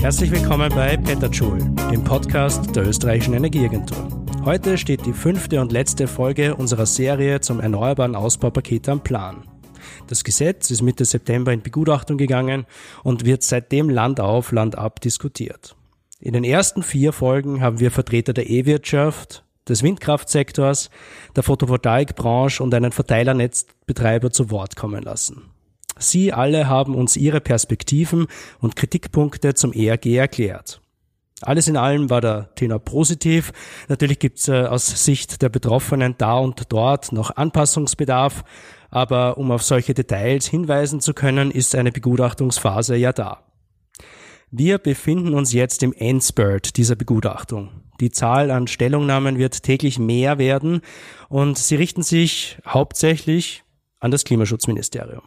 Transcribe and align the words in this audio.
Herzlich 0.00 0.32
willkommen 0.32 0.72
bei 0.74 0.96
Petterjoule, 0.96 1.70
dem 1.92 2.02
Podcast 2.02 2.74
der 2.74 2.88
österreichischen 2.88 3.34
Energieagentur. 3.34 4.08
Heute 4.44 4.76
steht 4.76 5.06
die 5.06 5.12
fünfte 5.12 5.60
und 5.60 5.70
letzte 5.70 6.08
Folge 6.08 6.56
unserer 6.56 6.86
Serie 6.86 7.40
zum 7.40 7.60
erneuerbaren 7.60 8.16
Ausbaupaket 8.16 8.88
am 8.88 9.04
Plan. 9.04 9.44
Das 10.08 10.24
Gesetz 10.24 10.72
ist 10.72 10.82
Mitte 10.82 11.04
September 11.04 11.52
in 11.52 11.62
Begutachtung 11.62 12.18
gegangen 12.18 12.66
und 13.04 13.24
wird 13.24 13.44
seitdem 13.44 13.88
Land 13.88 14.18
auf, 14.18 14.50
Land 14.50 14.76
ab 14.76 15.00
diskutiert. 15.00 15.76
In 16.18 16.32
den 16.32 16.42
ersten 16.42 16.82
vier 16.82 17.12
Folgen 17.12 17.60
haben 17.60 17.78
wir 17.78 17.92
Vertreter 17.92 18.32
der 18.32 18.50
E-Wirtschaft, 18.50 19.44
des 19.68 19.82
Windkraftsektors, 19.82 20.90
der 21.36 21.42
Photovoltaikbranche 21.42 22.62
und 22.62 22.74
einen 22.74 22.92
Verteilernetzbetreiber 22.92 24.30
zu 24.30 24.50
Wort 24.50 24.76
kommen 24.76 25.02
lassen. 25.02 25.50
Sie 25.98 26.32
alle 26.32 26.68
haben 26.68 26.94
uns 26.94 27.16
ihre 27.16 27.40
Perspektiven 27.40 28.26
und 28.60 28.76
Kritikpunkte 28.76 29.54
zum 29.54 29.72
ERG 29.72 30.16
erklärt. 30.16 30.80
Alles 31.42 31.66
in 31.66 31.76
allem 31.76 32.08
war 32.08 32.20
der 32.20 32.54
Tenor 32.54 32.78
positiv. 32.78 33.52
Natürlich 33.88 34.20
gibt 34.20 34.38
es 34.38 34.48
äh, 34.48 34.62
aus 34.62 35.04
Sicht 35.04 35.42
der 35.42 35.48
Betroffenen 35.48 36.14
da 36.16 36.38
und 36.38 36.72
dort 36.72 37.12
noch 37.12 37.36
Anpassungsbedarf, 37.36 38.44
aber 38.90 39.38
um 39.38 39.50
auf 39.50 39.62
solche 39.62 39.94
Details 39.94 40.46
hinweisen 40.46 41.00
zu 41.00 41.14
können, 41.14 41.50
ist 41.50 41.74
eine 41.74 41.90
Begutachtungsphase 41.90 42.94
ja 42.96 43.12
da. 43.12 43.42
Wir 44.50 44.78
befinden 44.78 45.34
uns 45.34 45.52
jetzt 45.52 45.82
im 45.82 45.92
Endspurt 45.92 46.76
dieser 46.76 46.94
Begutachtung. 46.94 47.70
Die 48.00 48.10
Zahl 48.10 48.50
an 48.50 48.66
Stellungnahmen 48.66 49.38
wird 49.38 49.62
täglich 49.62 49.98
mehr 49.98 50.38
werden 50.38 50.80
und 51.28 51.58
sie 51.58 51.76
richten 51.76 52.02
sich 52.02 52.58
hauptsächlich 52.66 53.64
an 54.00 54.10
das 54.10 54.24
Klimaschutzministerium. 54.24 55.22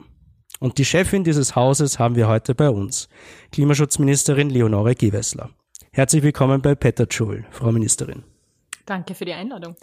Und 0.59 0.77
die 0.77 0.85
Chefin 0.85 1.23
dieses 1.23 1.55
Hauses 1.55 1.99
haben 1.99 2.15
wir 2.15 2.27
heute 2.27 2.55
bei 2.55 2.69
uns, 2.69 3.09
Klimaschutzministerin 3.51 4.49
Leonore 4.49 4.95
Gewessler. 4.95 5.49
Herzlich 5.91 6.23
willkommen 6.23 6.61
bei 6.61 6.75
Petterschul, 6.75 7.45
Frau 7.51 7.71
Ministerin. 7.71 8.23
Danke 8.85 9.15
für 9.15 9.25
die 9.25 9.33
Einladung. 9.33 9.75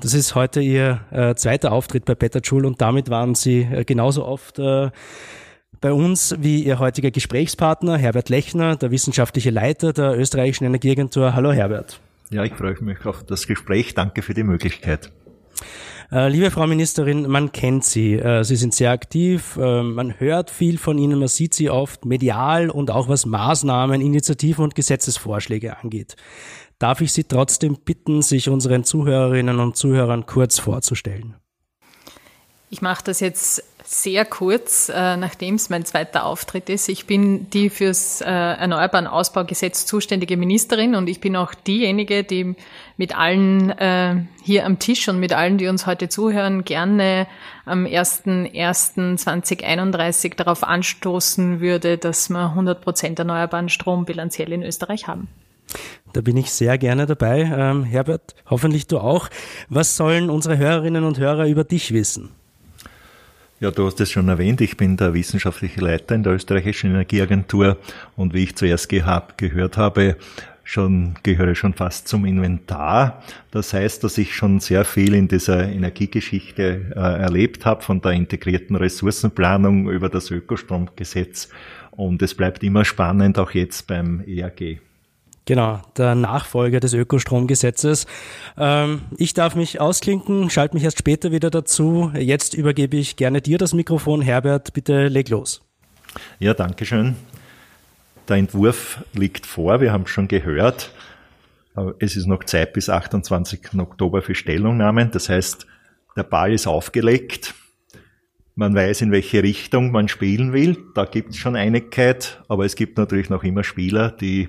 Das 0.00 0.14
ist 0.14 0.34
heute 0.34 0.60
Ihr 0.60 1.00
äh, 1.10 1.34
zweiter 1.34 1.72
Auftritt 1.72 2.04
bei 2.06 2.14
Petterschul 2.14 2.64
und 2.64 2.80
damit 2.80 3.10
waren 3.10 3.34
Sie 3.34 3.62
äh, 3.62 3.84
genauso 3.84 4.24
oft 4.24 4.58
äh, 4.58 4.90
bei 5.80 5.92
uns 5.92 6.34
wie 6.38 6.64
Ihr 6.64 6.78
heutiger 6.78 7.10
Gesprächspartner 7.10 7.98
Herbert 7.98 8.30
Lechner, 8.30 8.76
der 8.76 8.90
wissenschaftliche 8.90 9.50
Leiter 9.50 9.92
der 9.92 10.18
österreichischen 10.18 10.64
Energieagentur. 10.64 11.34
Hallo 11.34 11.52
Herbert. 11.52 12.00
Ja, 12.30 12.44
ich 12.44 12.54
freue 12.54 12.76
mich 12.82 13.04
auf 13.06 13.24
das 13.24 13.46
Gespräch. 13.46 13.94
Danke 13.94 14.22
für 14.22 14.34
die 14.34 14.42
Möglichkeit. 14.42 15.12
Äh, 16.12 16.28
liebe 16.28 16.50
Frau 16.50 16.66
Ministerin, 16.66 17.28
man 17.28 17.50
kennt 17.50 17.84
Sie. 17.84 18.14
Äh, 18.14 18.44
Sie 18.44 18.56
sind 18.56 18.74
sehr 18.74 18.90
aktiv. 18.90 19.56
Äh, 19.56 19.82
man 19.82 20.18
hört 20.20 20.50
viel 20.50 20.78
von 20.78 20.98
Ihnen. 20.98 21.18
Man 21.18 21.28
sieht 21.28 21.54
Sie 21.54 21.70
oft 21.70 22.04
medial 22.04 22.70
und 22.70 22.90
auch 22.90 23.08
was 23.08 23.26
Maßnahmen, 23.26 24.00
Initiativen 24.00 24.64
und 24.64 24.74
Gesetzesvorschläge 24.74 25.78
angeht. 25.78 26.16
Darf 26.78 27.00
ich 27.00 27.12
Sie 27.12 27.24
trotzdem 27.24 27.78
bitten, 27.84 28.22
sich 28.22 28.48
unseren 28.48 28.84
Zuhörerinnen 28.84 29.58
und 29.58 29.76
Zuhörern 29.76 30.26
kurz 30.26 30.58
vorzustellen? 30.58 31.34
Ich 32.70 32.82
mache 32.82 33.04
das 33.04 33.20
jetzt 33.20 33.64
sehr 33.86 34.24
kurz, 34.24 34.88
äh, 34.88 35.16
nachdem 35.16 35.54
es 35.54 35.70
mein 35.70 35.84
zweiter 35.84 36.26
Auftritt 36.26 36.68
ist. 36.68 36.88
Ich 36.88 37.06
bin 37.06 37.48
die 37.50 37.70
fürs 37.70 38.20
äh, 38.20 38.24
Erneuerbaren 38.26 39.06
Ausbaugesetz 39.06 39.86
zuständige 39.86 40.36
Ministerin 40.36 40.96
und 40.96 41.08
ich 41.08 41.20
bin 41.20 41.36
auch 41.36 41.54
diejenige, 41.54 42.24
die 42.24 42.56
mit 42.96 43.16
allen 43.16 43.70
äh, 43.70 44.16
hier 44.42 44.66
am 44.66 44.80
Tisch 44.80 45.08
und 45.08 45.20
mit 45.20 45.32
allen, 45.32 45.58
die 45.58 45.68
uns 45.68 45.86
heute 45.86 46.08
zuhören, 46.08 46.64
gerne 46.64 47.28
am 47.64 47.86
01.01.2031 47.86 50.34
darauf 50.34 50.64
anstoßen 50.64 51.60
würde, 51.60 51.96
dass 51.96 52.28
wir 52.28 52.50
100 52.50 52.80
Prozent 52.80 53.20
erneuerbaren 53.20 53.68
Strom 53.68 54.04
bilanziell 54.04 54.52
in 54.52 54.62
Österreich 54.62 55.06
haben. 55.06 55.28
Da 56.12 56.20
bin 56.22 56.36
ich 56.36 56.50
sehr 56.50 56.76
gerne 56.78 57.06
dabei. 57.06 57.42
Ähm, 57.42 57.84
Herbert, 57.84 58.34
hoffentlich 58.46 58.86
du 58.86 58.98
auch. 58.98 59.28
Was 59.68 59.96
sollen 59.96 60.30
unsere 60.30 60.58
Hörerinnen 60.58 61.04
und 61.04 61.18
Hörer 61.18 61.46
über 61.46 61.64
dich 61.64 61.92
wissen? 61.92 62.35
Ja, 63.58 63.70
du 63.70 63.86
hast 63.86 63.98
es 64.00 64.10
schon 64.10 64.28
erwähnt, 64.28 64.60
ich 64.60 64.76
bin 64.76 64.98
der 64.98 65.14
wissenschaftliche 65.14 65.80
Leiter 65.80 66.14
in 66.14 66.22
der 66.22 66.34
österreichischen 66.34 66.90
Energieagentur 66.90 67.78
und 68.14 68.34
wie 68.34 68.42
ich 68.42 68.54
zuerst 68.54 68.90
gehabt, 68.90 69.38
gehört 69.38 69.78
habe, 69.78 70.16
schon, 70.62 71.14
gehöre 71.22 71.54
schon 71.54 71.72
fast 71.72 72.06
zum 72.06 72.26
Inventar. 72.26 73.22
Das 73.52 73.72
heißt, 73.72 74.04
dass 74.04 74.18
ich 74.18 74.34
schon 74.34 74.60
sehr 74.60 74.84
viel 74.84 75.14
in 75.14 75.28
dieser 75.28 75.70
Energiegeschichte 75.70 76.92
äh, 76.94 76.98
erlebt 76.98 77.64
habe, 77.64 77.82
von 77.82 78.02
der 78.02 78.12
integrierten 78.12 78.76
Ressourcenplanung 78.76 79.88
über 79.88 80.10
das 80.10 80.30
Ökostromgesetz. 80.30 81.48
Und 81.92 82.20
es 82.20 82.34
bleibt 82.34 82.62
immer 82.62 82.84
spannend, 82.84 83.38
auch 83.38 83.52
jetzt 83.52 83.86
beim 83.86 84.22
EAG. 84.26 84.80
Genau, 85.46 85.80
der 85.96 86.16
Nachfolger 86.16 86.80
des 86.80 86.92
Ökostromgesetzes. 86.92 88.06
Ähm, 88.58 89.02
ich 89.16 89.32
darf 89.32 89.54
mich 89.54 89.80
ausklinken, 89.80 90.50
schalte 90.50 90.74
mich 90.74 90.82
erst 90.82 90.98
später 90.98 91.30
wieder 91.30 91.50
dazu. 91.50 92.10
Jetzt 92.18 92.52
übergebe 92.52 92.96
ich 92.96 93.14
gerne 93.14 93.40
dir 93.40 93.56
das 93.56 93.72
Mikrofon. 93.72 94.20
Herbert, 94.20 94.72
bitte 94.72 95.06
leg 95.06 95.28
los. 95.28 95.62
Ja, 96.40 96.52
danke 96.52 96.84
schön. 96.84 97.14
Der 98.28 98.38
Entwurf 98.38 99.04
liegt 99.12 99.46
vor, 99.46 99.80
wir 99.80 99.92
haben 99.92 100.02
es 100.02 100.10
schon 100.10 100.26
gehört. 100.26 100.90
Es 102.00 102.16
ist 102.16 102.26
noch 102.26 102.42
Zeit 102.42 102.72
bis 102.72 102.90
28. 102.90 103.78
Oktober 103.78 104.22
für 104.22 104.34
Stellungnahmen. 104.34 105.12
Das 105.12 105.28
heißt, 105.28 105.64
der 106.16 106.24
Ball 106.24 106.54
ist 106.54 106.66
aufgelegt. 106.66 107.54
Man 108.56 108.74
weiß, 108.74 109.02
in 109.02 109.12
welche 109.12 109.44
Richtung 109.44 109.92
man 109.92 110.08
spielen 110.08 110.52
will. 110.52 110.76
Da 110.96 111.04
gibt 111.04 111.30
es 111.30 111.36
schon 111.36 111.54
Einigkeit, 111.54 112.42
aber 112.48 112.64
es 112.64 112.74
gibt 112.74 112.98
natürlich 112.98 113.30
noch 113.30 113.44
immer 113.44 113.62
Spieler, 113.62 114.10
die 114.10 114.48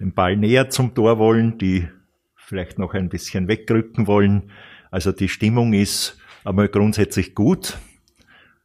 den 0.00 0.14
Ball 0.14 0.36
näher 0.36 0.70
zum 0.70 0.94
Tor 0.94 1.18
wollen, 1.18 1.58
die 1.58 1.86
vielleicht 2.34 2.78
noch 2.78 2.94
ein 2.94 3.08
bisschen 3.08 3.46
wegrücken 3.46 4.06
wollen. 4.06 4.50
Also 4.90 5.12
die 5.12 5.28
Stimmung 5.28 5.72
ist 5.72 6.18
einmal 6.44 6.68
grundsätzlich 6.68 7.34
gut. 7.34 7.78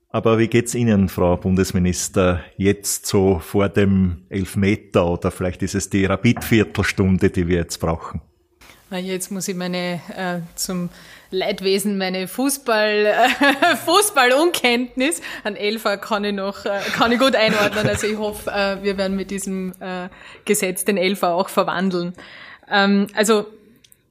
Aber 0.10 0.40
wie 0.40 0.48
geht's 0.48 0.74
Ihnen, 0.74 1.10
Frau 1.10 1.36
Bundesminister, 1.36 2.42
jetzt 2.56 3.06
so 3.06 3.40
vor 3.40 3.68
dem 3.68 4.24
Elfmeter 4.30 5.06
oder 5.06 5.30
vielleicht 5.30 5.62
ist 5.62 5.76
es 5.76 5.90
die 5.90 6.06
Rapid-Viertelstunde, 6.06 7.30
die 7.30 7.50
wir 7.50 7.58
jetzt 7.58 7.80
brauchen? 7.80 8.22
Jetzt 8.92 9.30
muss 9.30 9.50
ich 9.50 9.56
meine 9.56 10.00
äh, 10.16 10.40
zum 10.56 10.90
Leidwesen 11.32 11.98
meine 11.98 12.28
Fußball 12.28 13.06
äh, 13.06 13.76
Fußballunkenntnis 13.86 15.22
an 15.44 15.56
Elfer 15.56 15.98
kann 15.98 16.24
ich 16.24 16.34
noch 16.34 16.66
äh, 16.66 16.80
kann 16.94 17.12
ich 17.12 17.20
gut 17.20 17.36
einordnen. 17.36 17.88
Also 17.88 18.08
ich 18.08 18.18
hoffe, 18.18 18.50
äh, 18.52 18.84
wir 18.84 18.98
werden 18.98 19.16
mit 19.16 19.32
diesem 19.32 19.74
äh, 19.80 20.10
Gesetz 20.46 20.86
den 20.86 20.98
Elfer 20.98 21.34
auch 21.36 21.50
verwandeln. 21.50 22.14
Ähm, 22.70 23.08
also 23.16 23.46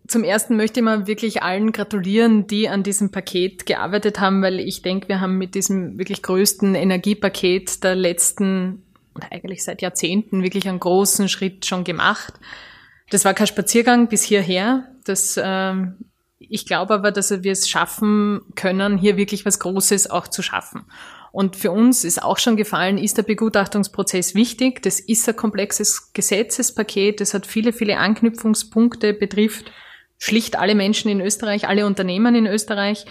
zum 0.07 0.23
ersten 0.23 0.57
möchte 0.57 0.81
ich 0.81 0.85
mal 0.85 1.07
wirklich 1.07 1.43
allen 1.43 1.73
gratulieren, 1.73 2.47
die 2.47 2.69
an 2.69 2.83
diesem 2.83 3.11
Paket 3.11 3.65
gearbeitet 3.65 4.21
haben, 4.21 4.43
weil 4.43 4.61
ich 4.61 4.83
denke, 4.83 5.09
wir 5.09 5.21
haben 5.21 5.39
mit 5.39 5.55
diesem 5.55 5.99
wirklich 5.99 6.23
größten 6.23 6.75
Energiepaket 6.75 7.83
der 7.83 7.95
letzten 7.95 8.83
oder 9.15 9.29
eigentlich 9.31 9.65
seit 9.65 9.81
Jahrzehnten 9.81 10.43
wirklich 10.43 10.69
einen 10.69 10.81
großen 10.81 11.29
Schritt 11.29 11.65
schon 11.65 11.85
gemacht. 11.85 12.35
Das 13.11 13.25
war 13.25 13.33
kein 13.33 13.47
Spaziergang 13.47 14.09
bis 14.09 14.23
hierher. 14.23 14.89
Das, 15.05 15.41
ähm, 15.43 15.97
ich 16.51 16.67
glaube 16.67 16.95
aber, 16.95 17.11
dass 17.11 17.43
wir 17.43 17.53
es 17.53 17.69
schaffen 17.69 18.43
können, 18.55 18.99
hier 18.99 19.17
wirklich 19.17 19.45
was 19.45 19.59
Großes 19.59 20.11
auch 20.11 20.29
zu 20.29 20.43
schaffen. 20.43 20.85
Und 21.33 21.57
für 21.57 21.73
uns 21.73 22.05
ist 22.05 22.23
auch 22.23 22.39
schon 22.39 22.57
gefallen, 22.57 22.97
ist 22.97 23.19
der 23.19 23.25
Begutachtungsprozess 23.25 24.37
wichtig. 24.37 24.83
Das 24.83 25.01
ist 25.01 25.29
ein 25.29 25.35
komplexes 25.35 26.13
Gesetzespaket. 26.13 27.21
Das 27.21 27.35
hat 27.35 27.45
viele, 27.45 27.73
viele 27.73 27.99
Anknüpfungspunkte, 27.99 29.15
betrifft 29.15 29.73
schlicht 30.19 30.57
alle 30.57 30.77
Menschen 30.77 31.11
in 31.11 31.21
Österreich, 31.21 31.67
alle 31.67 31.87
Unternehmen 31.87 32.37
in 32.37 32.47
Österreich. 32.47 33.05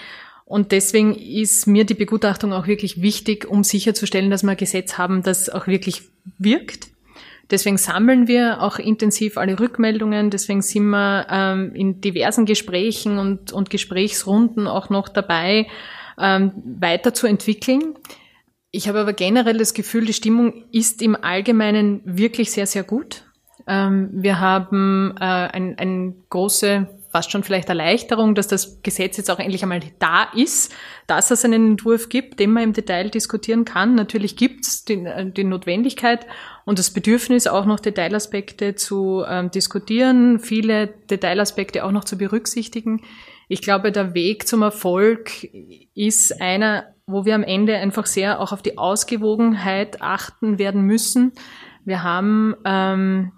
Und 0.46 0.72
deswegen 0.72 1.16
ist 1.16 1.68
mir 1.68 1.86
die 1.86 1.94
Begutachtung 1.96 2.54
auch 2.54 2.66
wirklich 2.66 3.02
wichtig, 3.02 3.46
um 3.46 3.64
sicherzustellen, 3.64 4.30
dass 4.30 4.44
wir 4.44 4.52
ein 4.52 4.58
Gesetz 4.58 4.98
haben, 4.98 5.22
das 5.22 5.50
auch 5.50 5.68
wirklich 5.68 6.04
wirkt 6.38 6.93
Deswegen 7.54 7.78
sammeln 7.78 8.28
wir 8.28 8.64
auch 8.64 8.80
intensiv 8.80 9.38
alle 9.38 9.60
Rückmeldungen. 9.60 10.32
Deswegen 10.32 10.64
sind 10.64 10.86
wir 10.86 11.28
ähm, 11.30 11.76
in 11.76 12.02
diversen 12.02 12.48
Gesprächen 12.48 13.20
und, 13.20 13.54
und 13.54 13.70
Gesprächsrunden 13.70 14.66
auch 14.66 14.90
noch 14.90 15.08
dabei, 15.08 15.68
ähm, 16.18 16.52
weiterzuentwickeln. 16.66 17.94
Ich 18.72 18.88
habe 18.88 19.02
aber 19.02 19.14
generell 19.14 19.60
das 19.60 19.76
Gefühl, 19.76 20.06
die 20.06 20.14
Stimmung 20.14 20.64
ist 20.72 21.04
im 21.04 21.16
Allgemeinen 21.16 22.02
wirklich 22.06 22.52
sehr, 22.52 22.66
sehr 22.66 22.82
gut. 22.82 23.24
Ähm, 23.68 24.10
wir 24.12 24.40
haben 24.40 25.14
äh, 25.20 25.24
ein, 25.24 25.78
eine 25.78 26.16
große 26.32 26.88
fast 27.14 27.32
schon 27.32 27.44
vielleicht 27.44 27.70
Erleichterung, 27.70 28.34
dass 28.34 28.48
das 28.48 28.82
Gesetz 28.82 29.18
jetzt 29.18 29.30
auch 29.30 29.38
endlich 29.38 29.62
einmal 29.62 29.82
da 30.00 30.24
ist, 30.36 30.74
dass 31.06 31.30
es 31.30 31.46
einen 31.46 31.74
Entwurf 31.74 32.10
gibt, 32.10 32.40
den 32.40 32.52
man 32.52 32.64
im 32.64 32.74
Detail 32.74 33.12
diskutieren 33.12 33.66
kann. 33.66 33.94
Natürlich 33.94 34.36
gibt 34.36 34.66
es 34.66 34.84
die, 34.84 35.06
äh, 35.06 35.32
die, 35.32 35.44
Notwendigkeit 35.44 36.26
und 36.66 36.80
das 36.80 36.92
Bedürfnis, 36.92 37.48
auch 37.48 37.66
noch 37.66 37.80
Detailaspekte 37.80 38.76
zu 38.76 39.24
ähm, 39.28 39.52
diskutieren, 39.52 40.40
viele 40.40 40.88
Detailaspekte 40.88 41.84
auch 41.84 41.92
noch 41.92 42.06
zu 42.06 42.18
berücksichtigen. 42.18 43.02
Ich 43.50 43.62
glaube, 43.62 43.92
der 43.92 44.14
Weg 44.14 44.48
zum 44.48 44.62
Erfolg 44.62 45.48
ist 45.94 46.42
einer, 46.42 46.86
wo 47.06 47.26
wir 47.26 47.36
am 47.36 47.44
Ende 47.44 47.76
einfach 47.78 48.06
sehr 48.06 48.40
auch 48.40 48.52
auf 48.52 48.62
die 48.62 48.78
Ausgewogenheit 48.78 50.02
achten 50.02 50.58
werden 50.58 50.84
müssen. 50.84 51.34
Wir 51.84 52.04
haben 52.04 52.56
ähm, 52.64 53.34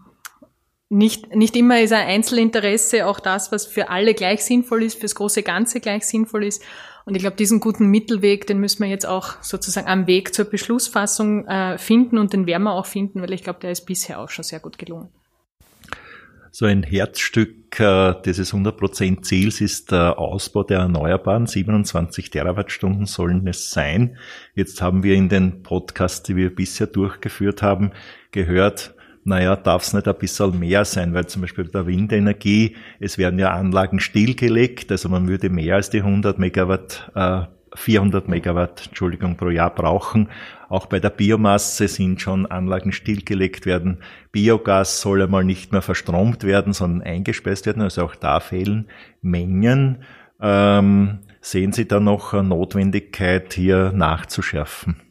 nicht, 0.89 1.35
nicht 1.35 1.55
immer 1.55 1.81
ist 1.81 1.93
ein 1.93 2.07
Einzelinteresse 2.07 3.07
auch 3.07 3.19
das, 3.19 3.51
was 3.51 3.65
für 3.65 3.89
alle 3.89 4.13
gleich 4.13 4.43
sinnvoll 4.43 4.83
ist, 4.83 4.99
fürs 4.99 5.15
große 5.15 5.41
Ganze 5.41 5.79
gleich 5.79 6.05
sinnvoll 6.05 6.45
ist. 6.45 6.63
Und 7.05 7.15
ich 7.15 7.21
glaube, 7.21 7.35
diesen 7.35 7.59
guten 7.59 7.87
Mittelweg, 7.87 8.47
den 8.47 8.59
müssen 8.59 8.81
wir 8.81 8.89
jetzt 8.89 9.05
auch 9.05 9.41
sozusagen 9.41 9.87
am 9.87 10.07
Weg 10.07 10.33
zur 10.33 10.45
Beschlussfassung 10.45 11.47
äh, 11.47 11.77
finden 11.77 12.17
und 12.17 12.33
den 12.33 12.47
werden 12.47 12.63
wir 12.63 12.73
auch 12.73 12.87
finden, 12.87 13.21
weil 13.21 13.31
ich 13.31 13.43
glaube, 13.43 13.59
der 13.59 13.71
ist 13.71 13.85
bisher 13.85 14.19
auch 14.19 14.29
schon 14.29 14.43
sehr 14.43 14.59
gut 14.59 14.79
gelungen. 14.79 15.09
So 16.49 16.65
ein 16.65 16.83
Herzstück 16.83 17.79
äh, 17.79 18.15
dieses 18.25 18.53
100% 18.53 19.21
Ziels 19.23 19.61
ist 19.61 19.91
der 19.91 20.17
Ausbau 20.17 20.63
der 20.63 20.79
Erneuerbaren. 20.79 21.45
27 21.45 22.31
Terawattstunden 22.31 23.05
sollen 23.05 23.45
es 23.45 23.71
sein. 23.71 24.17
Jetzt 24.55 24.81
haben 24.81 25.03
wir 25.03 25.15
in 25.15 25.29
den 25.29 25.63
Podcasts, 25.63 26.23
die 26.23 26.37
wir 26.37 26.55
bisher 26.55 26.87
durchgeführt 26.87 27.61
haben, 27.61 27.91
gehört, 28.31 28.94
naja, 29.25 29.55
darf 29.55 29.81
es 29.83 29.93
nicht 29.93 30.07
ein 30.07 30.15
bisschen 30.15 30.59
mehr 30.59 30.85
sein, 30.85 31.15
weil 31.15 31.25
zum 31.25 31.41
Beispiel 31.41 31.65
bei 31.65 31.71
der 31.71 31.87
Windenergie, 31.87 32.75
es 32.99 33.17
werden 33.17 33.39
ja 33.39 33.51
Anlagen 33.51 33.99
stillgelegt, 33.99 34.91
also 34.91 35.09
man 35.09 35.27
würde 35.27 35.49
mehr 35.49 35.75
als 35.75 35.89
die 35.89 36.01
100 36.01 36.37
Megawatt, 36.37 37.11
äh, 37.15 37.41
400 37.73 38.29
Megawatt, 38.29 38.85
Entschuldigung, 38.87 39.35
pro 39.35 39.49
Jahr 39.49 39.73
brauchen. 39.73 40.29
Auch 40.69 40.85
bei 40.85 40.99
der 40.99 41.09
Biomasse 41.09 41.87
sind 41.87 42.21
schon 42.21 42.45
Anlagen 42.45 42.91
stillgelegt 42.91 43.65
werden. 43.65 43.97
Biogas 44.31 45.01
soll 45.01 45.23
einmal 45.23 45.43
nicht 45.43 45.71
mehr 45.71 45.81
verstromt 45.81 46.43
werden, 46.43 46.71
sondern 46.71 47.05
eingespeist 47.05 47.65
werden, 47.65 47.81
also 47.81 48.03
auch 48.03 48.15
da 48.15 48.39
fehlen 48.39 48.87
Mengen. 49.21 50.03
Ähm, 50.39 51.19
sehen 51.41 51.73
Sie 51.73 51.87
da 51.87 51.99
noch 51.99 52.33
eine 52.33 52.47
Notwendigkeit, 52.47 53.53
hier 53.53 53.91
nachzuschärfen? 53.91 55.04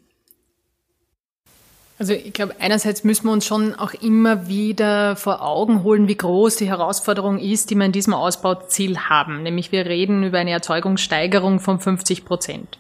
Also 1.97 2.13
ich 2.13 2.33
glaube, 2.33 2.57
einerseits 2.59 3.05
müssen 3.05 3.27
wir 3.27 3.33
uns 3.33 3.47
schon 3.47 3.75
auch 3.75 3.95
immer 3.95 4.49
wieder 4.49 5.15
vor 5.15 5.43
Augen 5.43 5.85
holen, 5.85 6.09
wie 6.09 6.17
groß 6.17 6.57
die 6.57 6.69
Herausforderung 6.69 7.39
ist, 7.39 7.71
die 7.71 7.77
wir 7.77 7.85
in 7.85 7.93
diesem 7.93 8.15
Ausbauziel 8.15 8.99
haben. 8.99 9.43
Nämlich 9.45 9.71
wir 9.71 9.87
reden 9.87 10.25
über 10.25 10.39
eine 10.39 10.51
Erzeugungssteigerung 10.51 11.61
von 11.61 11.79
50 11.79 12.25
Prozent. 12.25 12.79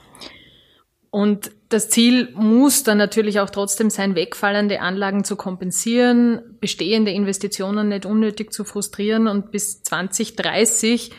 Und 1.11 1.52
das 1.69 1.90
Ziel 1.90 2.32
muss 2.34 2.82
dann 2.82 2.99
natürlich 2.99 3.38
auch 3.38 3.50
trotzdem 3.50 3.88
sein, 3.88 4.16
wegfallende 4.16 4.81
Anlagen 4.81 5.22
zu 5.22 5.37
kompensieren, 5.37 6.40
bestehende 6.58 7.12
Investitionen 7.12 7.90
nicht 7.90 8.05
unnötig 8.05 8.52
zu 8.52 8.64
frustrieren 8.64 9.28
und 9.28 9.52
bis 9.52 9.84
2030 9.84 11.12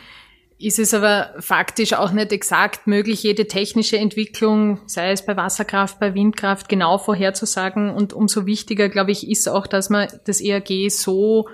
ist 0.58 0.78
es 0.78 0.94
aber 0.94 1.34
faktisch 1.40 1.92
auch 1.92 2.12
nicht 2.12 2.32
exakt 2.32 2.86
möglich, 2.86 3.22
jede 3.22 3.46
technische 3.46 3.98
Entwicklung, 3.98 4.80
sei 4.86 5.12
es 5.12 5.24
bei 5.24 5.36
Wasserkraft, 5.36 6.00
bei 6.00 6.14
Windkraft, 6.14 6.68
genau 6.68 6.96
vorherzusagen. 6.98 7.90
Und 7.90 8.14
umso 8.14 8.46
wichtiger, 8.46 8.88
glaube 8.88 9.10
ich, 9.10 9.28
ist 9.28 9.48
auch, 9.48 9.66
dass 9.66 9.90
wir 9.90 10.08
das 10.24 10.40
ERG 10.40 10.88
so 10.88 11.48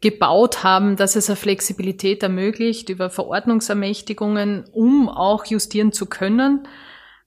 gebaut 0.00 0.64
haben, 0.64 0.96
dass 0.96 1.16
es 1.16 1.28
eine 1.28 1.36
Flexibilität 1.36 2.22
ermöglicht 2.22 2.88
über 2.88 3.10
Verordnungsermächtigungen, 3.10 4.64
um 4.72 5.08
auch 5.08 5.44
justieren 5.46 5.92
zu 5.92 6.06
können. 6.06 6.66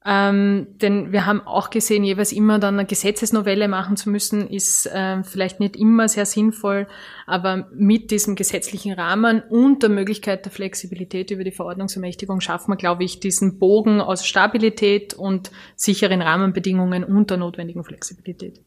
Ähm, 0.03 0.65
denn 0.81 1.12
wir 1.12 1.27
haben 1.27 1.42
auch 1.42 1.69
gesehen, 1.69 2.03
jeweils 2.03 2.31
immer 2.31 2.57
dann 2.57 2.80
eine 2.80 2.88
Gesetzesnovelle 2.88 3.68
machen 3.68 3.98
zu 3.98 4.09
müssen, 4.09 4.50
ist 4.50 4.88
äh, 4.88 5.21
vielleicht 5.24 5.59
nicht 5.59 5.75
immer 5.75 6.09
sehr 6.09 6.25
sinnvoll, 6.25 6.88
aber 7.27 7.68
mit 7.75 8.09
diesem 8.09 8.36
gesetzlichen 8.36 8.94
Rahmen 8.94 9.44
und 9.48 9.83
der 9.83 9.92
Möglichkeit 9.92 10.44
der 10.45 10.51
Flexibilität 10.51 11.30
über 11.30 11.44
die 11.44 11.51
Verordnungsermächtigung 11.51 12.42
schaffen 12.42 12.71
wir, 12.71 12.77
glaube 12.77 13.03
ich, 13.03 13.19
diesen 13.19 13.59
Bogen 13.59 14.01
aus 14.01 14.25
Stabilität 14.25 15.13
und 15.13 15.51
sicheren 15.75 16.24
Rahmenbedingungen 16.24 17.03
und 17.03 17.30
der 17.30 17.38
notwendigen 17.38 17.83
Flexibilität. 17.83 18.59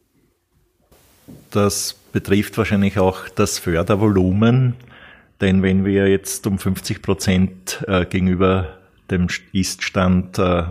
Das 1.50 1.94
betrifft 2.12 2.56
wahrscheinlich 2.58 2.98
auch 3.00 3.28
das 3.28 3.58
Fördervolumen, 3.58 4.75
denn 5.40 5.64
wenn 5.64 5.84
wir 5.84 6.06
jetzt 6.06 6.46
um 6.46 6.60
50 6.60 7.02
Prozent 7.02 7.84
äh, 7.88 8.06
gegenüber 8.06 8.78
dem 9.10 9.26
Iststand 9.52 10.38
äh, 10.38 10.66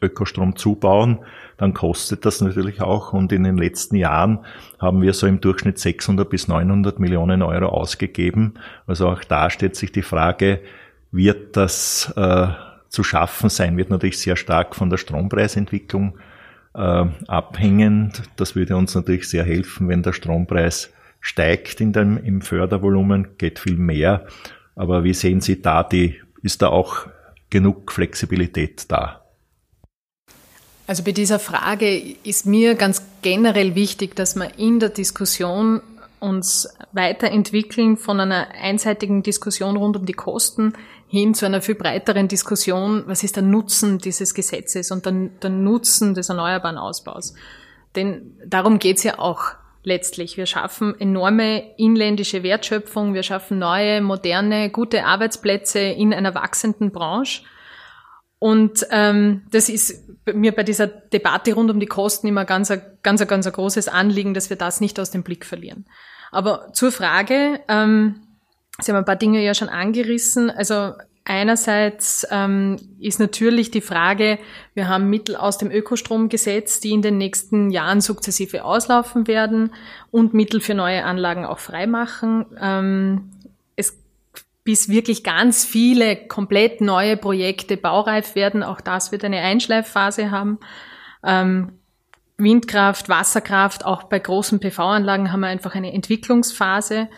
Ökostrom 0.00 0.56
zubauen, 0.56 1.18
dann 1.56 1.74
kostet 1.74 2.24
das 2.24 2.40
natürlich 2.40 2.80
auch. 2.80 3.12
Und 3.12 3.32
in 3.32 3.44
den 3.44 3.56
letzten 3.56 3.96
Jahren 3.96 4.40
haben 4.78 5.02
wir 5.02 5.12
so 5.12 5.26
im 5.26 5.40
Durchschnitt 5.40 5.78
600 5.78 6.28
bis 6.28 6.48
900 6.48 6.98
Millionen 6.98 7.42
Euro 7.42 7.66
ausgegeben. 7.66 8.54
Also 8.86 9.08
auch 9.08 9.22
da 9.24 9.50
stellt 9.50 9.76
sich 9.76 9.92
die 9.92 10.02
Frage, 10.02 10.60
wird 11.10 11.56
das 11.56 12.12
äh, 12.16 12.48
zu 12.88 13.04
schaffen 13.04 13.50
sein? 13.50 13.76
Wird 13.76 13.90
natürlich 13.90 14.18
sehr 14.18 14.36
stark 14.36 14.74
von 14.74 14.90
der 14.90 14.96
Strompreisentwicklung 14.96 16.18
äh, 16.74 17.04
abhängen. 17.26 18.12
Das 18.36 18.56
würde 18.56 18.76
uns 18.76 18.94
natürlich 18.94 19.28
sehr 19.28 19.44
helfen, 19.44 19.88
wenn 19.88 20.02
der 20.02 20.12
Strompreis 20.12 20.92
steigt 21.20 21.80
in 21.80 21.92
dem, 21.92 22.16
im 22.18 22.42
Fördervolumen, 22.42 23.38
geht 23.38 23.58
viel 23.58 23.76
mehr. 23.76 24.26
Aber 24.74 25.04
wie 25.04 25.14
sehen 25.14 25.40
Sie 25.40 25.62
da 25.62 25.84
die, 25.84 26.20
ist 26.42 26.62
da 26.62 26.68
auch 26.68 27.06
genug 27.50 27.92
Flexibilität 27.92 28.90
da? 28.90 29.21
Also 30.86 31.04
bei 31.04 31.12
dieser 31.12 31.38
Frage 31.38 32.16
ist 32.24 32.46
mir 32.46 32.74
ganz 32.74 33.02
generell 33.22 33.74
wichtig, 33.74 34.16
dass 34.16 34.34
wir 34.34 34.58
in 34.58 34.80
der 34.80 34.88
Diskussion 34.88 35.80
uns 36.18 36.68
weiterentwickeln 36.92 37.96
von 37.96 38.20
einer 38.20 38.48
einseitigen 38.60 39.22
Diskussion 39.22 39.76
rund 39.76 39.96
um 39.96 40.06
die 40.06 40.12
Kosten 40.12 40.74
hin 41.08 41.34
zu 41.34 41.46
einer 41.46 41.60
viel 41.60 41.74
breiteren 41.74 42.28
Diskussion, 42.28 43.02
was 43.06 43.22
ist 43.22 43.36
der 43.36 43.42
Nutzen 43.42 43.98
dieses 43.98 44.32
Gesetzes 44.32 44.90
und 44.90 45.04
der, 45.04 45.12
der 45.42 45.50
Nutzen 45.50 46.14
des 46.14 46.28
erneuerbaren 46.28 46.78
Ausbaus. 46.78 47.34
Denn 47.96 48.36
darum 48.46 48.78
geht's 48.78 49.02
ja 49.02 49.18
auch 49.18 49.52
letztlich. 49.84 50.36
Wir 50.36 50.46
schaffen 50.46 50.98
enorme 50.98 51.74
inländische 51.76 52.42
Wertschöpfung, 52.42 53.14
wir 53.14 53.24
schaffen 53.24 53.58
neue, 53.58 54.00
moderne, 54.00 54.70
gute 54.70 55.04
Arbeitsplätze 55.04 55.80
in 55.80 56.14
einer 56.14 56.34
wachsenden 56.34 56.92
Branche. 56.92 57.42
Und 58.42 58.88
ähm, 58.90 59.42
das 59.52 59.68
ist 59.68 60.02
mir 60.26 60.50
bei 60.50 60.64
dieser 60.64 60.88
Debatte 60.88 61.54
rund 61.54 61.70
um 61.70 61.78
die 61.78 61.86
Kosten 61.86 62.26
immer 62.26 62.44
ganz, 62.44 62.72
ganz, 63.04 63.24
ganz 63.28 63.46
ein 63.46 63.52
großes 63.52 63.86
Anliegen, 63.86 64.34
dass 64.34 64.50
wir 64.50 64.56
das 64.56 64.80
nicht 64.80 64.98
aus 64.98 65.12
dem 65.12 65.22
Blick 65.22 65.46
verlieren. 65.46 65.86
Aber 66.32 66.72
zur 66.72 66.90
Frage, 66.90 67.60
ähm, 67.68 68.16
Sie 68.80 68.90
haben 68.90 68.98
ein 68.98 69.04
paar 69.04 69.14
Dinge 69.14 69.44
ja 69.44 69.54
schon 69.54 69.68
angerissen. 69.68 70.50
Also 70.50 70.94
einerseits 71.24 72.26
ähm, 72.32 72.78
ist 72.98 73.20
natürlich 73.20 73.70
die 73.70 73.80
Frage, 73.80 74.40
wir 74.74 74.88
haben 74.88 75.08
Mittel 75.08 75.36
aus 75.36 75.56
dem 75.56 75.70
Ökostromgesetz, 75.70 76.80
die 76.80 76.90
in 76.90 77.02
den 77.02 77.18
nächsten 77.18 77.70
Jahren 77.70 78.00
sukzessive 78.00 78.64
auslaufen 78.64 79.28
werden 79.28 79.72
und 80.10 80.34
Mittel 80.34 80.60
für 80.60 80.74
neue 80.74 81.04
Anlagen 81.04 81.44
auch 81.44 81.60
freimachen. 81.60 82.46
Ähm, 82.60 83.30
bis 84.64 84.88
wirklich 84.88 85.24
ganz 85.24 85.64
viele 85.64 86.16
komplett 86.28 86.80
neue 86.80 87.16
Projekte 87.16 87.76
baureif 87.76 88.34
werden. 88.34 88.62
Auch 88.62 88.80
das 88.80 89.10
wird 89.10 89.24
eine 89.24 89.40
Einschleifphase 89.40 90.30
haben. 90.30 90.58
Ähm, 91.24 91.78
Windkraft, 92.38 93.08
Wasserkraft, 93.08 93.84
auch 93.84 94.04
bei 94.04 94.18
großen 94.18 94.60
PV-Anlagen 94.60 95.32
haben 95.32 95.40
wir 95.40 95.48
einfach 95.48 95.74
eine 95.74 95.92
Entwicklungsphase, 95.92 97.08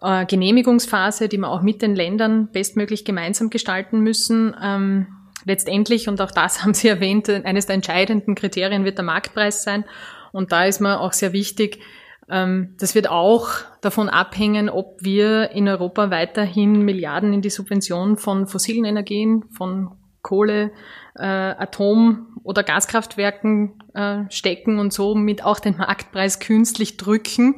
äh, 0.00 0.26
Genehmigungsphase, 0.26 1.28
die 1.28 1.38
wir 1.38 1.48
auch 1.48 1.62
mit 1.62 1.82
den 1.82 1.94
Ländern 1.94 2.50
bestmöglich 2.52 3.04
gemeinsam 3.04 3.50
gestalten 3.50 4.00
müssen. 4.00 4.54
Ähm, 4.62 5.06
letztendlich, 5.44 6.08
und 6.08 6.20
auch 6.20 6.30
das 6.30 6.62
haben 6.62 6.74
Sie 6.74 6.88
erwähnt, 6.88 7.28
eines 7.28 7.66
der 7.66 7.76
entscheidenden 7.76 8.34
Kriterien 8.34 8.84
wird 8.84 8.98
der 8.98 9.04
Marktpreis 9.04 9.62
sein. 9.62 9.84
Und 10.32 10.52
da 10.52 10.64
ist 10.64 10.80
mir 10.80 11.00
auch 11.00 11.12
sehr 11.12 11.32
wichtig, 11.32 11.80
das 12.30 12.94
wird 12.94 13.08
auch 13.08 13.48
davon 13.80 14.10
abhängen, 14.10 14.68
ob 14.68 14.98
wir 15.00 15.50
in 15.52 15.66
Europa 15.66 16.10
weiterhin 16.10 16.84
Milliarden 16.84 17.32
in 17.32 17.40
die 17.40 17.48
Subvention 17.48 18.18
von 18.18 18.46
fossilen 18.46 18.84
Energien, 18.84 19.44
von 19.50 19.96
Kohle, 20.20 20.72
äh, 21.14 21.24
Atom- 21.24 22.38
oder 22.42 22.62
Gaskraftwerken 22.62 23.82
äh, 23.94 24.24
stecken 24.28 24.78
und 24.78 24.92
somit 24.92 25.42
auch 25.42 25.58
den 25.58 25.78
Marktpreis 25.78 26.38
künstlich 26.38 26.98
drücken, 26.98 27.56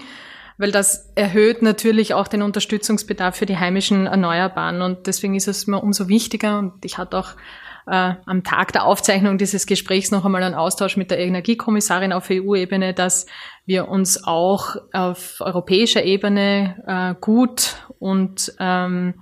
weil 0.57 0.71
das 0.71 1.11
erhöht 1.17 1.63
natürlich 1.63 2.15
auch 2.15 2.29
den 2.29 2.43
Unterstützungsbedarf 2.43 3.37
für 3.37 3.47
die 3.47 3.59
heimischen 3.59 4.07
Erneuerbaren. 4.07 4.83
Und 4.83 5.07
deswegen 5.07 5.35
ist 5.35 5.49
es 5.49 5.67
mir 5.67 5.81
umso 5.81 6.07
wichtiger, 6.09 6.59
und 6.59 6.85
ich 6.85 6.99
hatte 6.99 7.19
auch 7.19 7.31
äh, 7.91 8.15
am 8.25 8.45
Tag 8.45 8.73
der 8.73 8.85
Aufzeichnung 8.85 9.37
dieses 9.37 9.67
Gesprächs 9.67 10.11
noch 10.13 10.25
einmal 10.25 10.43
einen 10.43 10.55
Austausch 10.55 10.97
mit 10.97 11.11
der 11.11 11.19
Energiekommissarin 11.19 12.13
auf 12.13 12.29
EU-Ebene, 12.31 12.95
dass 12.95 13.27
wir 13.67 13.89
uns 13.89 14.25
auch 14.25 14.77
auf 14.93 15.41
europäischer 15.41 16.05
Ebene 16.05 16.83
äh, 16.87 17.21
gut 17.21 17.77
und 17.99 18.55
ähm, 18.61 19.15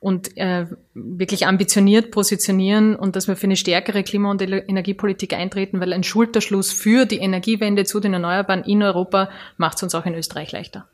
und 0.00 0.36
äh, 0.36 0.66
wirklich 0.94 1.46
ambitioniert 1.46 2.12
positionieren 2.12 2.94
und 2.94 3.16
dass 3.16 3.26
wir 3.26 3.34
für 3.34 3.48
eine 3.48 3.56
stärkere 3.56 4.04
Klima- 4.04 4.30
und 4.30 4.40
Energiepolitik 4.40 5.34
eintreten, 5.34 5.80
weil 5.80 5.92
ein 5.92 6.04
Schulterschluss 6.04 6.72
für 6.72 7.04
die 7.04 7.18
Energiewende 7.18 7.84
zu 7.84 7.98
den 7.98 8.12
Erneuerbaren 8.14 8.62
in 8.62 8.82
Europa 8.82 9.28
macht 9.56 9.78
es 9.78 9.82
uns 9.82 9.96
auch 9.96 10.06
in 10.06 10.14
Österreich 10.14 10.52
leichter. 10.52 10.86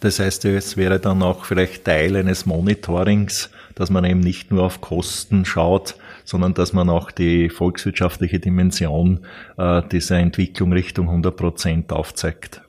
Das 0.00 0.18
heißt, 0.20 0.46
es 0.46 0.78
wäre 0.78 1.00
dann 1.00 1.22
auch 1.22 1.44
vielleicht 1.44 1.84
Teil 1.84 2.16
eines 2.16 2.46
Monitorings, 2.46 3.50
dass 3.74 3.90
man 3.90 4.04
eben 4.04 4.20
nicht 4.20 4.50
nur 4.50 4.64
auf 4.64 4.80
Kosten 4.80 5.44
schaut, 5.44 5.96
sondern 6.24 6.54
dass 6.54 6.72
man 6.72 6.90
auch 6.90 7.10
die 7.10 7.50
volkswirtschaftliche 7.50 8.40
Dimension 8.40 9.26
äh, 9.56 9.82
dieser 9.90 10.18
Entwicklung 10.18 10.72
Richtung 10.72 11.08
100 11.08 11.36
Prozent 11.36 11.92
aufzeigt. 11.92 12.62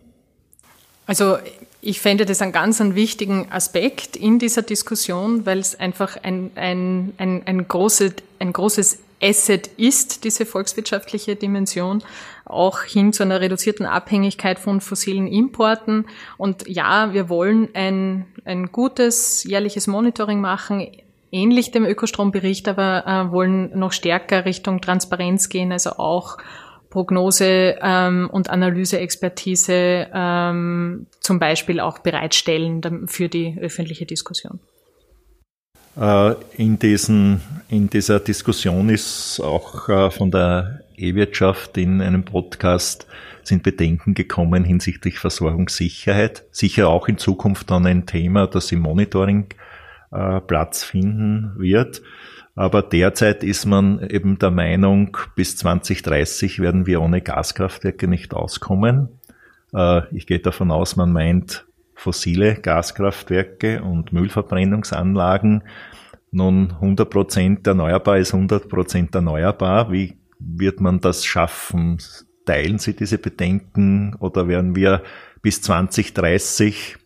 Also 1.08 1.38
ich 1.82 2.02
fände 2.02 2.26
das 2.26 2.42
einen 2.42 2.52
ganz 2.52 2.82
einen 2.82 2.96
wichtigen 2.96 3.52
Aspekt 3.52 4.16
in 4.16 4.40
dieser 4.40 4.64
Diskussion, 4.64 5.46
weil 5.46 5.60
es 5.60 5.80
einfach 5.80 6.18
ein, 6.24 6.52
ein, 6.56 7.14
ein, 7.18 7.44
ein, 7.46 7.68
großes, 7.68 8.14
ein 8.40 8.54
großes 8.54 9.00
Asset 9.22 9.68
ist, 9.78 10.24
diese 10.24 10.46
volkswirtschaftliche 10.46 11.36
Dimension, 11.36 12.04
auch 12.44 12.82
hin 12.82 13.14
zu 13.14 13.24
einer 13.24 13.40
reduzierten 13.40 13.86
Abhängigkeit 13.86 14.60
von 14.60 14.82
fossilen 14.82 15.28
Importen. 15.28 16.06
Und 16.38 16.68
ja, 16.68 17.14
wir 17.14 17.30
wollen 17.30 17.70
ein, 17.74 18.26
ein 18.46 18.72
gutes 18.72 19.44
jährliches 19.44 19.88
Monitoring 19.88 20.42
machen, 20.42 20.88
ähnlich 21.36 21.72
dem 21.72 21.86
Ökostrombericht, 21.86 22.68
aber 22.68 23.06
äh, 23.06 23.32
wollen 23.32 23.78
noch 23.78 23.92
stärker 23.92 24.46
Richtung 24.46 24.82
Transparenz 24.82 25.50
gehen, 25.50 25.72
also 25.72 25.92
auch 25.92 26.38
Prognose 26.90 27.76
ähm, 27.82 28.30
und 28.32 28.50
Analyseexpertise 28.50 30.08
ähm, 30.14 31.08
zum 31.20 31.40
Beispiel 31.40 31.82
auch 31.82 32.00
bereitstellen 32.00 32.82
für 33.08 33.28
die 33.28 33.58
öffentliche 33.60 34.06
Diskussion. 34.06 34.60
Äh, 36.00 36.36
in, 36.56 36.80
diesen, 36.80 37.42
in 37.68 37.90
dieser 37.90 38.22
Diskussion 38.22 38.90
ist 38.90 39.42
auch 39.42 39.90
äh, 39.90 40.10
von 40.10 40.32
der 40.32 40.82
E-Wirtschaft 40.96 41.78
in 41.78 42.02
einem 42.02 42.24
Podcast 42.24 43.08
sind 43.44 43.64
Bedenken 43.64 44.14
gekommen 44.14 44.64
hinsichtlich 44.64 45.20
Versorgungssicherheit. 45.20 46.46
Sicher 46.52 46.88
auch 46.88 47.08
in 47.08 47.18
Zukunft 47.18 47.70
dann 47.70 47.86
ein 47.86 48.06
Thema, 48.06 48.48
das 48.48 48.72
im 48.72 48.80
Monitoring 48.80 49.48
äh, 50.16 50.42
Platz 50.42 50.84
finden 50.84 51.54
wird. 51.58 52.02
Aber 52.56 52.82
derzeit 52.82 53.44
ist 53.44 53.66
man 53.66 54.00
eben 54.00 54.40
der 54.40 54.52
Meinung, 54.52 55.18
bis 55.36 55.58
2030 55.58 56.60
werden 56.62 56.86
wir 56.86 57.02
ohne 57.02 57.22
Gaskraftwerke 57.22 58.08
nicht 58.08 58.34
auskommen. 58.34 59.10
Äh, 59.74 60.04
ich 60.16 60.26
gehe 60.26 60.40
davon 60.40 60.72
aus, 60.72 60.96
man 60.96 61.12
meint 61.12 61.66
fossile 61.96 62.56
Gaskraftwerke 62.56 63.84
und 63.84 64.14
Müllverbrennungsanlagen. 64.14 65.64
Nun 66.32 66.72
100 66.72 67.10
Prozent 67.10 67.68
erneuerbar 67.68 68.18
ist 68.18 68.34
100 68.34 68.70
Prozent 68.70 69.16
erneuerbar. 69.16 69.92
Wie 69.92 70.18
wird 70.40 70.82
man 70.82 71.00
das 71.00 71.26
schaffen? 71.26 71.98
Teilen 72.46 72.78
Sie 72.78 72.96
diese 72.96 73.18
Bedenken 73.18 74.16
oder 74.20 74.48
werden 74.48 74.76
wir 74.76 75.02
bis 75.42 75.62
2030 75.62 76.98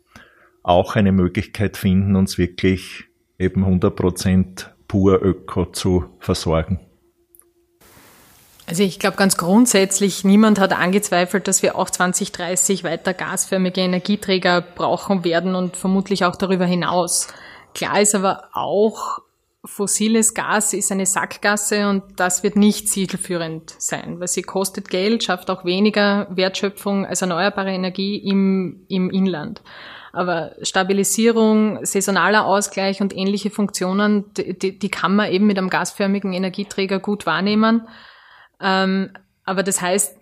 auch 0.63 0.95
eine 0.95 1.11
Möglichkeit 1.11 1.77
finden, 1.77 2.15
uns 2.15 2.37
wirklich 2.37 3.05
eben 3.37 3.63
100 3.63 3.95
Prozent 3.95 4.75
pur 4.87 5.21
öko 5.21 5.65
zu 5.65 6.05
versorgen. 6.19 6.79
Also 8.67 8.83
ich 8.83 8.99
glaube 8.99 9.17
ganz 9.17 9.35
grundsätzlich, 9.35 10.23
niemand 10.23 10.59
hat 10.59 10.73
angezweifelt, 10.73 11.47
dass 11.47 11.63
wir 11.63 11.75
auch 11.75 11.89
2030 11.89 12.83
weiter 12.83 13.15
gasförmige 13.15 13.81
Energieträger 13.81 14.61
brauchen 14.61 15.23
werden 15.23 15.55
und 15.55 15.75
vermutlich 15.75 16.23
auch 16.23 16.35
darüber 16.35 16.65
hinaus. 16.65 17.29
Klar 17.73 17.99
ist 17.99 18.13
aber 18.13 18.49
auch, 18.53 19.19
fossiles 19.65 20.35
Gas 20.35 20.73
ist 20.73 20.91
eine 20.91 21.07
Sackgasse 21.07 21.89
und 21.89 22.03
das 22.17 22.43
wird 22.43 22.55
nicht 22.55 22.89
zielführend 22.89 23.73
sein, 23.79 24.19
weil 24.19 24.27
sie 24.27 24.43
kostet 24.43 24.89
Geld, 24.89 25.23
schafft 25.23 25.49
auch 25.49 25.65
weniger 25.65 26.27
Wertschöpfung 26.29 27.07
als 27.07 27.23
erneuerbare 27.23 27.71
Energie 27.71 28.17
im, 28.17 28.85
im 28.87 29.09
Inland. 29.09 29.63
Aber 30.11 30.55
Stabilisierung, 30.61 31.85
saisonaler 31.85 32.45
Ausgleich 32.45 33.01
und 33.01 33.15
ähnliche 33.15 33.49
Funktionen, 33.49 34.25
die, 34.33 34.77
die 34.77 34.89
kann 34.89 35.15
man 35.15 35.31
eben 35.31 35.47
mit 35.47 35.57
einem 35.57 35.69
gasförmigen 35.69 36.33
Energieträger 36.33 36.99
gut 36.99 37.25
wahrnehmen. 37.25 37.87
Ähm, 38.61 39.11
aber 39.45 39.63
das 39.63 39.81
heißt, 39.81 40.19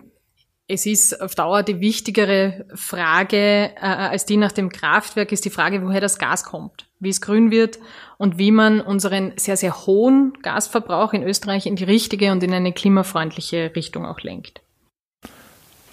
es 0.68 0.84
ist 0.84 1.20
auf 1.20 1.34
Dauer 1.34 1.62
die 1.62 1.80
wichtigere 1.80 2.66
Frage 2.74 3.70
äh, 3.74 3.80
als 3.80 4.26
die 4.26 4.36
nach 4.36 4.52
dem 4.52 4.68
Kraftwerk, 4.68 5.32
ist 5.32 5.46
die 5.46 5.50
Frage, 5.50 5.82
woher 5.82 6.02
das 6.02 6.18
Gas 6.18 6.44
kommt, 6.44 6.86
wie 7.00 7.08
es 7.08 7.22
grün 7.22 7.50
wird 7.50 7.78
und 8.18 8.36
wie 8.36 8.50
man 8.50 8.82
unseren 8.82 9.32
sehr, 9.36 9.56
sehr 9.56 9.86
hohen 9.86 10.34
Gasverbrauch 10.42 11.14
in 11.14 11.22
Österreich 11.22 11.64
in 11.64 11.76
die 11.76 11.84
richtige 11.84 12.32
und 12.32 12.42
in 12.42 12.52
eine 12.52 12.72
klimafreundliche 12.72 13.72
Richtung 13.74 14.04
auch 14.04 14.20
lenkt. 14.20 14.60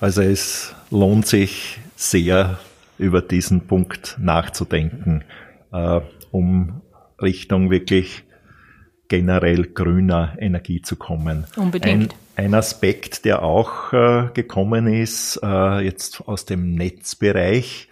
Also 0.02 0.22
es 0.22 0.76
lohnt 0.92 1.26
sich 1.26 1.80
sehr, 1.96 2.60
über 2.98 3.22
diesen 3.22 3.68
Punkt 3.68 4.18
nachzudenken, 4.20 5.24
äh, 5.72 6.02
um 6.32 6.82
Richtung 7.22 7.72
wirklich 7.72 8.24
generell 9.08 9.66
grüner 9.66 10.36
Energie 10.40 10.82
zu 10.82 10.96
kommen. 10.96 11.46
Unbedingt. 11.56 12.16
Ein, 12.36 12.46
ein 12.46 12.54
Aspekt, 12.54 13.26
der 13.26 13.44
auch 13.44 13.94
äh, 13.94 14.30
gekommen 14.34 14.88
ist, 14.88 15.40
äh, 15.44 15.80
jetzt 15.82 16.28
aus 16.28 16.46
dem 16.46 16.76
Netzbereich, 16.76 17.88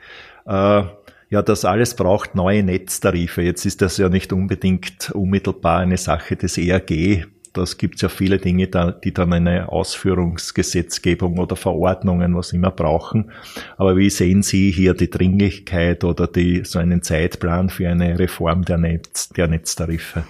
äh, 0.46 0.84
ja, 1.30 1.42
das 1.42 1.66
alles 1.66 1.96
braucht 1.96 2.36
neue 2.36 2.62
Netztarife. 2.62 3.42
Jetzt 3.42 3.66
ist 3.66 3.82
das 3.82 3.98
ja 3.98 4.08
nicht 4.08 4.32
unbedingt 4.34 5.10
unmittelbar 5.12 5.80
eine 5.80 5.98
Sache 5.98 6.36
des 6.36 6.60
ERG, 6.60 7.26
das 7.54 7.78
gibt 7.78 7.96
es 7.96 8.02
ja 8.02 8.10
viele 8.10 8.40
Dinge, 8.40 8.68
die 9.04 9.14
dann 9.14 9.32
eine 9.32 9.70
Ausführungsgesetzgebung 9.70 11.38
oder 11.38 11.56
Verordnungen, 11.56 12.36
was 12.36 12.52
immer 12.52 12.72
brauchen. 12.72 13.32
Aber 13.78 13.96
wie 13.96 14.10
sehen 14.10 14.42
Sie 14.42 14.72
hier 14.72 14.94
die 14.96 15.10
Dringlichkeit 15.10 16.04
oder 16.04 16.28
die, 16.28 16.64
so 16.66 16.80
einen 16.80 17.04
Zeitplan 17.04 17.70
für 17.70 17.88
eine 17.88 18.18
Reform 18.18 18.66
der, 18.66 18.80
Netz, 18.80 19.30
der 19.30 19.48
Netztarife? 19.48 20.24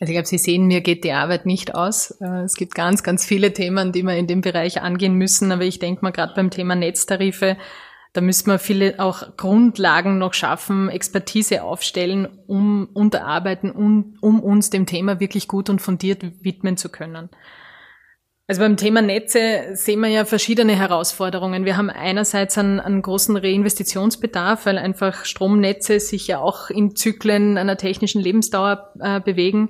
Also 0.00 0.12
ich 0.12 0.16
glaube, 0.16 0.28
Sie 0.28 0.38
sehen, 0.38 0.66
mir 0.66 0.80
geht 0.80 1.04
die 1.04 1.12
Arbeit 1.12 1.44
nicht 1.44 1.74
aus. 1.74 2.12
Äh, 2.22 2.44
es 2.44 2.54
gibt 2.54 2.74
ganz, 2.74 3.02
ganz 3.02 3.26
viele 3.26 3.52
Themen, 3.52 3.92
die 3.92 4.02
wir 4.02 4.16
in 4.16 4.26
dem 4.26 4.40
Bereich 4.40 4.80
angehen 4.80 5.14
müssen. 5.14 5.52
Aber 5.52 5.64
ich 5.64 5.78
denke 5.78 6.02
mal, 6.02 6.10
gerade 6.10 6.32
beim 6.34 6.50
Thema 6.50 6.74
Netztarife 6.74 7.58
da 8.12 8.20
müssen 8.20 8.50
wir 8.50 8.58
viele 8.58 8.98
auch 8.98 9.36
Grundlagen 9.36 10.18
noch 10.18 10.34
schaffen, 10.34 10.88
Expertise 10.88 11.62
aufstellen, 11.62 12.26
um 12.46 12.88
unterarbeiten, 12.92 13.70
um, 13.70 14.16
um 14.20 14.40
uns 14.40 14.70
dem 14.70 14.86
Thema 14.86 15.20
wirklich 15.20 15.46
gut 15.46 15.70
und 15.70 15.80
fundiert 15.80 16.22
widmen 16.42 16.76
zu 16.76 16.88
können. 16.88 17.30
Also 18.48 18.62
beim 18.62 18.76
Thema 18.76 19.00
Netze 19.00 19.76
sehen 19.76 20.00
wir 20.00 20.08
ja 20.08 20.24
verschiedene 20.24 20.74
Herausforderungen. 20.74 21.64
Wir 21.64 21.76
haben 21.76 21.88
einerseits 21.88 22.58
einen, 22.58 22.80
einen, 22.80 23.00
großen 23.00 23.36
Reinvestitionsbedarf, 23.36 24.66
weil 24.66 24.76
einfach 24.76 25.24
Stromnetze 25.24 26.00
sich 26.00 26.26
ja 26.26 26.40
auch 26.40 26.68
in 26.68 26.96
Zyklen 26.96 27.56
einer 27.58 27.76
technischen 27.76 28.20
Lebensdauer 28.20 28.92
äh, 28.98 29.20
bewegen. 29.20 29.68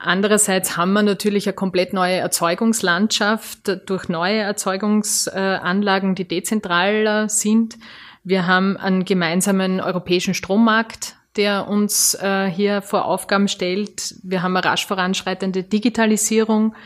Andererseits 0.00 0.76
haben 0.76 0.92
wir 0.92 1.02
natürlich 1.02 1.48
eine 1.48 1.54
komplett 1.54 1.92
neue 1.92 2.16
Erzeugungslandschaft 2.16 3.88
durch 3.90 4.08
neue 4.08 4.38
Erzeugungsanlagen, 4.38 6.14
die 6.14 6.28
dezentraler 6.28 7.28
sind. 7.28 7.76
Wir 8.22 8.46
haben 8.46 8.76
einen 8.76 9.04
gemeinsamen 9.04 9.80
europäischen 9.80 10.34
Strommarkt, 10.34 11.16
der 11.36 11.66
uns 11.66 12.14
äh, 12.14 12.46
hier 12.46 12.80
vor 12.80 13.06
Aufgaben 13.06 13.48
stellt. 13.48 14.14
Wir 14.22 14.42
haben 14.42 14.56
eine 14.56 14.64
rasch 14.64 14.86
voranschreitende 14.86 15.64
Digitalisierung. 15.64 16.76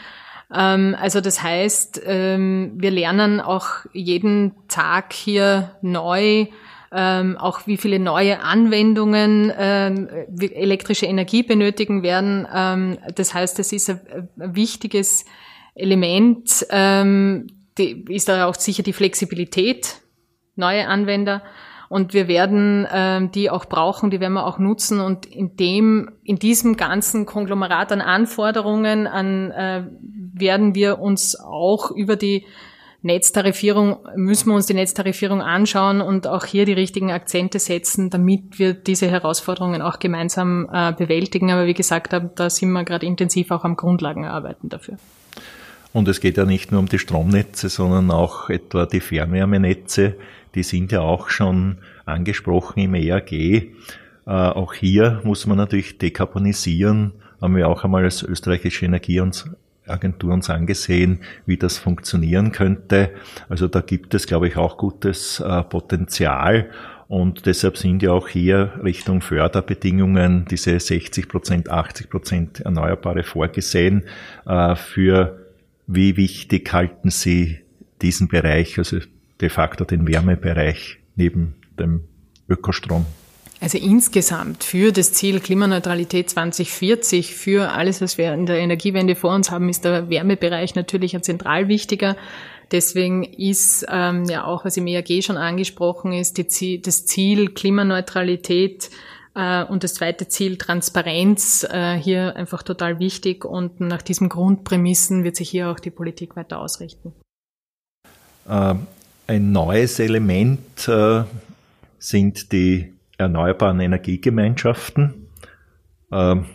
Ähm, 0.55 0.97
also 0.99 1.21
das 1.21 1.43
heißt, 1.43 2.01
ähm, 2.07 2.73
wir 2.77 2.91
lernen 2.91 3.41
auch 3.41 3.69
jeden 3.93 4.55
Tag 4.69 5.13
hier 5.13 5.77
neu, 5.83 6.47
ähm, 6.93 7.39
auch 7.39 7.67
wie 7.67 7.77
viele 7.77 7.99
neue 7.99 8.41
Anwendungen 8.41 9.51
äh, 9.51 9.91
elektrische 10.53 11.07
Energie 11.07 11.43
benötigen 11.43 12.03
werden. 12.03 12.47
Ähm, 12.55 12.99
das 13.15 13.33
heißt, 13.33 13.59
es 13.59 13.73
ist 13.73 13.91
ein, 13.91 14.01
ein 14.39 14.55
wichtiges 14.55 15.25
Element, 15.75 16.67
ähm, 16.71 17.47
die, 17.79 18.05
ist 18.09 18.29
da 18.29 18.47
auch 18.47 18.55
sicher 18.55 18.83
die 18.83 18.93
Flexibilität, 18.93 20.03
neue 20.57 20.87
Anwender. 20.87 21.43
Und 21.89 22.15
wir 22.15 22.27
werden 22.27 22.87
ähm, 22.91 23.33
die 23.33 23.51
auch 23.51 23.67
brauchen, 23.67 24.11
die 24.11 24.21
werden 24.21 24.33
wir 24.33 24.47
auch 24.47 24.59
nutzen. 24.59 25.01
Und 25.01 25.27
in 25.27 25.57
dem, 25.57 26.11
in 26.25 26.37
diesem 26.37 26.77
ganzen 26.77 27.27
Konglomerat 27.27 27.93
an 27.93 28.01
Anforderungen 28.01 29.07
an, 29.07 29.51
äh, 29.51 29.85
werden 30.35 30.75
wir 30.75 31.01
uns 31.01 31.39
auch 31.39 31.91
über 31.91 32.17
die 32.17 32.47
Netztarifierung 33.03 33.97
müssen 34.15 34.49
wir 34.49 34.55
uns 34.55 34.67
die 34.67 34.75
Netztarifierung 34.75 35.43
anschauen 35.43 36.01
und 36.01 36.29
auch 36.29 36.45
hier 36.45 36.65
die 36.65 36.73
richtigen 36.73 37.11
Akzente 37.11 37.59
setzen, 37.59 38.11
damit 38.11 38.61
wir 38.61 38.75
diese 38.75 39.11
Herausforderungen 39.11 39.83
auch 39.83 39.99
gemeinsam 39.99 40.69
äh, 40.73 40.93
bewältigen. 40.93 41.51
Aber 41.51 41.67
wie 41.67 41.75
gesagt, 41.75 42.13
da, 42.13 42.51
sind 42.51 42.71
wir 42.71 42.85
gerade 42.85 43.05
intensiv 43.05 43.51
auch 43.51 43.65
am 43.65 43.77
Grundlagenarbeiten 43.77 44.69
dafür. 44.69 44.99
Und 45.93 46.07
es 46.09 46.21
geht 46.21 46.37
ja 46.37 46.45
nicht 46.45 46.71
nur 46.71 46.81
um 46.81 46.89
die 46.89 47.01
Stromnetze, 47.01 47.69
sondern 47.69 48.11
auch 48.13 48.49
etwa 48.49 48.87
die 48.87 49.01
Fernwärmenetze. 49.01 50.15
Die 50.55 50.63
sind 50.63 50.93
ja 50.93 51.01
auch 51.01 51.29
schon 51.29 51.79
angesprochen 52.07 52.81
im 52.81 52.95
ERG. 52.95 53.73
auch 54.25 54.75
hier 54.75 55.21
muss 55.25 55.47
man 55.47 55.59
natürlich 55.59 55.99
dekarbonisieren. 55.99 57.13
Haben 57.43 57.57
wir 57.57 57.69
auch 57.69 57.85
einmal 57.85 58.05
als 58.05 58.23
österreichische 58.23 58.89
Energieagentur 59.93 60.33
uns 60.33 60.51
angesehen, 60.51 61.21
wie 61.47 61.57
das 61.57 61.79
funktionieren 61.79 62.53
könnte. 62.53 63.11
Also 63.49 63.69
da 63.69 63.81
gibt 63.81 64.15
es, 64.15 64.27
glaube 64.27 64.49
ich, 64.49 64.57
auch 64.57 64.77
gutes 64.77 65.43
Potenzial. 65.69 66.71
Und 67.09 67.45
deshalb 67.45 67.77
sind 67.77 68.03
ja 68.03 68.13
auch 68.13 68.29
hier 68.29 68.73
Richtung 68.83 69.21
Förderbedingungen 69.21 70.47
diese 70.47 70.79
60 70.81 71.29
Prozent, 71.29 71.71
80 71.71 72.09
Prozent 72.09 72.61
Erneuerbare 72.61 73.23
vorgesehen. 73.23 74.05
Äh, 74.47 74.77
für 74.77 75.47
wie 75.87 76.17
wichtig 76.17 76.73
halten 76.73 77.11
Sie 77.11 77.59
diesen 78.01 78.29
Bereich, 78.29 78.79
also 78.79 78.99
de 79.43 79.49
facto 79.51 79.85
den 79.85 80.09
Wärmebereich 80.09 81.01
neben 81.15 81.57
dem 81.79 82.05
Ökostrom? 82.49 83.05
Also 83.63 83.79
insgesamt 83.79 84.65
für 84.65 84.91
das 84.91 85.13
Ziel 85.13 85.39
Klimaneutralität 85.39 86.29
2040, 86.29 87.37
für 87.37 87.71
alles, 87.71 88.01
was 88.01 88.19
wir 88.19 88.35
in 88.35 88.45
der 88.45 88.59
Energiewende 88.59 89.15
vor 89.15 89.33
uns 89.33 89.53
haben, 89.53 89.69
ist 89.69 89.85
der 89.85 90.11
Wärmebereich 90.11 90.75
natürlich 90.75 91.15
ein 91.15 91.23
zentral 91.23 91.69
wichtiger. 91.69 92.17
Deswegen 92.73 93.23
ist 93.23 93.87
ähm, 93.89 94.25
ja 94.25 94.47
auch, 94.47 94.65
was 94.65 94.77
im 94.77 94.89
EAG 94.89 95.23
schon 95.23 95.37
angesprochen 95.37 96.13
ist, 96.13 96.39
die, 96.39 96.83
das 96.83 97.07
Ziel 97.07 97.51
Klimaneutralität 97.51 98.91
äh, 99.37 99.63
und 99.63 99.85
das 99.85 99.95
zweite 99.95 100.27
Ziel 100.27 100.59
Transparenz 100.59 101.65
äh, 101.71 101.95
hier 101.95 102.35
einfach 102.35 102.65
total 102.65 102.99
wichtig. 102.99 103.45
Und 103.45 103.79
nach 103.79 104.03
diesen 104.03 104.29
Grundprämissen 104.29 105.23
wird 105.23 105.37
sich 105.37 105.51
hier 105.51 105.71
auch 105.71 105.79
die 105.79 105.91
Politik 105.93 106.35
weiter 106.35 106.59
ausrichten. 106.59 107.13
Ähm, 108.49 108.89
ein 109.29 109.53
neues 109.53 110.01
Element 110.01 110.89
äh, 110.89 111.23
sind 112.01 112.51
die 112.51 112.92
erneuerbaren 113.23 113.81
Energiegemeinschaften. 113.81 115.29
Ähm, 116.13 116.47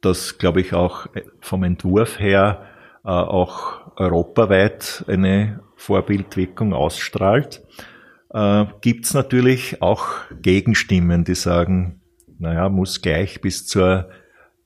das, 0.00 0.38
glaube 0.38 0.60
ich, 0.60 0.74
auch 0.74 1.06
vom 1.40 1.62
Entwurf 1.62 2.18
her 2.18 2.66
äh, 3.04 3.08
auch 3.08 3.96
europaweit 3.96 5.04
eine 5.06 5.60
Vorbildwirkung 5.76 6.72
ausstrahlt, 6.72 7.62
äh, 8.32 8.64
gibt 8.80 9.06
es 9.06 9.14
natürlich 9.14 9.82
auch 9.82 10.06
Gegenstimmen, 10.40 11.24
die 11.24 11.34
sagen, 11.34 12.00
naja, 12.38 12.68
muss 12.68 13.02
gleich 13.02 13.40
bis 13.40 13.66
zur 13.66 14.08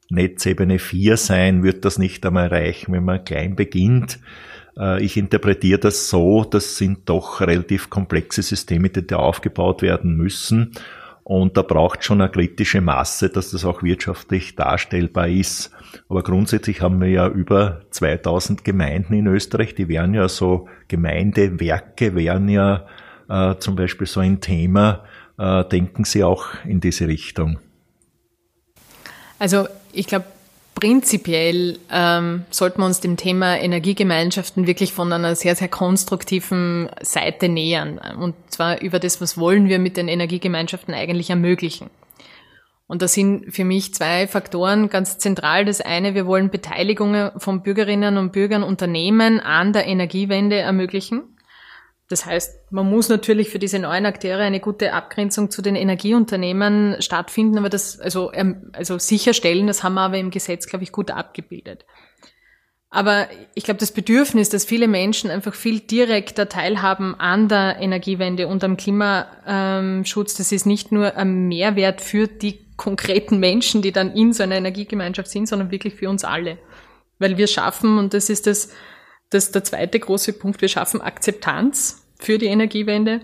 Netzebene 0.09 0.79
4 0.79 1.17
sein, 1.17 1.63
wird 1.63 1.85
das 1.85 1.99
nicht 1.99 2.25
einmal 2.25 2.49
reichen, 2.49 2.93
wenn 2.93 3.05
man 3.05 3.25
klein 3.25 3.57
beginnt. 3.57 4.21
Äh, 4.79 5.03
ich 5.03 5.17
interpretiere 5.17 5.81
das 5.81 6.09
so, 6.09 6.45
das 6.45 6.77
sind 6.77 7.09
doch 7.09 7.41
relativ 7.41 7.91
komplexe 7.91 8.43
Systeme, 8.43 8.91
die 8.91 9.07
da 9.07 9.17
aufgebaut 9.17 9.83
werden 9.83 10.17
müssen. 10.17 10.73
Und 11.29 11.57
da 11.57 11.63
braucht 11.63 12.05
schon 12.05 12.21
eine 12.21 12.31
kritische 12.31 12.81
Masse, 12.81 13.29
dass 13.29 13.51
das 13.51 13.65
auch 13.65 13.83
wirtschaftlich 13.83 14.55
darstellbar 14.55 15.27
ist. 15.27 15.73
Aber 16.09 16.23
grundsätzlich 16.23 16.83
haben 16.83 17.01
wir 17.01 17.09
ja 17.09 17.27
über 17.27 17.81
2000 17.91 18.63
Gemeinden 18.63 19.13
in 19.13 19.27
Österreich, 19.27 19.75
die 19.75 19.89
wären 19.89 20.15
ja 20.15 20.29
so 20.29 20.69
Gemeindewerke, 20.87 22.15
wären 22.15 22.49
ja 22.49 22.87
äh, 23.29 23.57
zum 23.59 23.75
Beispiel 23.75 24.07
so 24.07 24.21
ein 24.21 24.41
Thema. 24.41 25.03
Äh, 25.37 25.65
denken 25.65 26.05
Sie 26.05 26.23
auch 26.23 26.47
in 26.65 26.79
diese 26.79 27.09
Richtung? 27.09 27.59
Also 29.41 29.67
ich 29.93 30.07
glaube, 30.07 30.27
prinzipiell 30.77 31.79
ähm, 31.91 32.45
sollten 32.51 32.81
wir 32.81 32.87
uns 32.87 33.01
dem 33.01 33.17
Thema 33.17 33.59
Energiegemeinschaften 33.59 34.67
wirklich 34.67 34.93
von 34.93 35.13
einer 35.13 35.35
sehr, 35.35 35.57
sehr 35.57 35.69
konstruktiven 35.69 36.89
Seite 37.01 37.49
nähern. 37.49 37.99
Und 38.21 38.35
zwar 38.51 38.81
über 38.83 38.99
das, 39.01 39.21
was 39.21 39.39
wollen 39.39 39.69
wir 39.69 39.79
mit 39.79 39.97
den 39.97 40.07
Energiegemeinschaften 40.07 40.95
eigentlich 40.95 41.31
ermöglichen. 41.31 41.91
Und 42.87 43.03
da 43.03 43.09
sind 43.09 43.53
für 43.53 43.65
mich 43.65 43.95
zwei 43.95 44.29
Faktoren 44.29 44.89
ganz 44.89 45.19
zentral. 45.19 45.65
Das 45.65 45.81
eine, 45.81 46.15
wir 46.15 46.27
wollen 46.27 46.51
Beteiligungen 46.51 47.33
von 47.39 47.63
Bürgerinnen 47.63 48.17
und 48.19 48.33
Bürgern, 48.33 48.63
Unternehmen 48.63 49.41
an 49.41 49.73
der 49.73 49.87
Energiewende 49.87 50.57
ermöglichen. 50.57 51.36
Das 52.09 52.25
heißt, 52.25 52.71
man 52.71 52.89
muss 52.89 53.09
natürlich 53.09 53.51
für 53.51 53.59
diese 53.59 53.81
neuen 53.81 54.07
Akteure 54.07 54.41
eine 54.41 54.61
gute 54.61 54.93
Abgrenzung 54.93 55.51
zu 55.51 55.61
den 55.61 55.75
Energieunternehmen 55.75 57.03
stattfinden, 57.03 57.59
aber 57.59 57.69
das, 57.69 57.99
also, 57.99 58.33
ähm, 58.33 58.71
also 58.73 58.99
sicherstellen, 58.99 59.67
das 59.67 59.83
haben 59.83 59.95
wir 59.95 60.03
aber 60.03 60.19
im 60.19 60.31
Gesetz, 60.31 60.67
glaube 60.69 60.85
ich, 60.85 60.93
gut 60.93 61.11
abgebildet. 61.11 61.85
Aber 62.91 63.27
ich 63.55 63.65
glaube, 63.65 63.81
das 63.81 63.91
Bedürfnis, 63.91 64.49
dass 64.49 64.65
viele 64.65 64.87
Menschen 64.87 65.31
einfach 65.31 65.55
viel 65.55 65.81
direkter 65.81 66.49
teilhaben 66.49 67.15
an 67.19 67.49
der 67.49 67.79
Energiewende 67.81 68.47
und 68.47 68.63
am 68.63 68.77
Klimaschutz, 68.77 70.35
das 70.35 70.53
ist 70.53 70.65
nicht 70.67 70.93
nur 70.93 71.17
ein 71.17 71.49
Mehrwert 71.49 72.01
für 72.01 72.29
die 72.29 72.65
konkreten 72.77 73.39
Menschen, 73.39 73.83
die 73.83 73.91
dann 73.91 74.15
in 74.15 74.33
so 74.33 74.45
einer 74.45 74.57
Energiegemeinschaft 74.57 75.29
sind, 75.29 75.49
sondern 75.49 75.73
wirklich 75.73 75.95
für 75.95 76.09
uns 76.09 76.25
alle. 76.25 76.59
Weil 77.19 77.37
wir 77.37 77.49
schaffen, 77.49 77.99
und 77.99 78.15
das 78.15 78.31
ist 78.31 78.47
das, 78.47 78.71
das 79.31 79.53
der 79.53 79.65
zweite 79.65 79.99
große 79.99 80.33
Punkt, 80.35 80.61
wir 80.61 80.69
schaffen 80.69 81.01
Akzeptanz 81.01 82.07
für 82.19 82.39
die 82.39 82.47
Energiewende, 82.47 83.21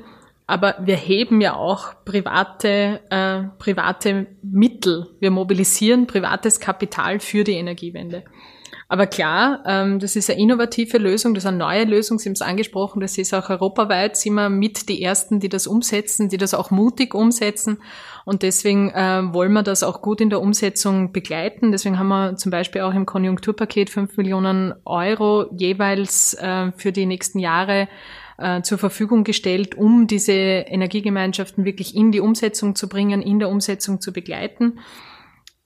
aber 0.46 0.76
wir 0.80 0.96
heben 0.96 1.40
ja 1.40 1.54
auch 1.54 1.94
private, 2.04 3.00
äh, 3.10 3.44
private 3.58 4.26
Mittel. 4.42 5.08
Wir 5.20 5.30
mobilisieren 5.30 6.06
privates 6.06 6.60
Kapital 6.60 7.20
für 7.20 7.44
die 7.44 7.54
Energiewende. 7.54 8.24
Aber 8.88 9.06
klar, 9.06 9.62
ähm, 9.66 9.98
das 9.98 10.16
ist 10.16 10.30
eine 10.30 10.40
innovative 10.40 10.98
Lösung, 10.98 11.34
das 11.34 11.44
ist 11.44 11.48
eine 11.48 11.56
neue 11.56 11.84
Lösung. 11.84 12.18
Sie 12.18 12.28
haben 12.28 12.34
es 12.34 12.42
angesprochen, 12.42 13.00
das 13.00 13.16
ist 13.18 13.32
auch 13.34 13.48
europaweit, 13.48 14.16
sind 14.16 14.34
wir 14.34 14.48
mit 14.48 14.88
die 14.88 15.02
Ersten, 15.02 15.40
die 15.40 15.48
das 15.48 15.66
umsetzen, 15.66 16.28
die 16.28 16.36
das 16.36 16.54
auch 16.54 16.70
mutig 16.70 17.14
umsetzen. 17.14 17.78
Und 18.24 18.42
deswegen 18.42 18.90
äh, 18.90 19.22
wollen 19.32 19.52
wir 19.52 19.62
das 19.62 19.82
auch 19.82 20.02
gut 20.02 20.20
in 20.20 20.30
der 20.30 20.40
Umsetzung 20.40 21.12
begleiten. 21.12 21.72
Deswegen 21.72 21.98
haben 21.98 22.08
wir 22.08 22.36
zum 22.36 22.50
Beispiel 22.50 22.82
auch 22.82 22.94
im 22.94 23.06
Konjunkturpaket 23.06 23.90
fünf 23.90 24.16
Millionen 24.16 24.74
Euro 24.84 25.46
jeweils 25.56 26.34
äh, 26.34 26.72
für 26.76 26.92
die 26.92 27.06
nächsten 27.06 27.38
Jahre 27.38 27.88
äh, 28.38 28.62
zur 28.62 28.78
Verfügung 28.78 29.24
gestellt, 29.24 29.74
um 29.74 30.06
diese 30.06 30.32
Energiegemeinschaften 30.32 31.64
wirklich 31.64 31.96
in 31.96 32.12
die 32.12 32.20
Umsetzung 32.20 32.74
zu 32.74 32.88
bringen, 32.88 33.22
in 33.22 33.38
der 33.38 33.48
Umsetzung 33.48 34.00
zu 34.00 34.12
begleiten. 34.12 34.78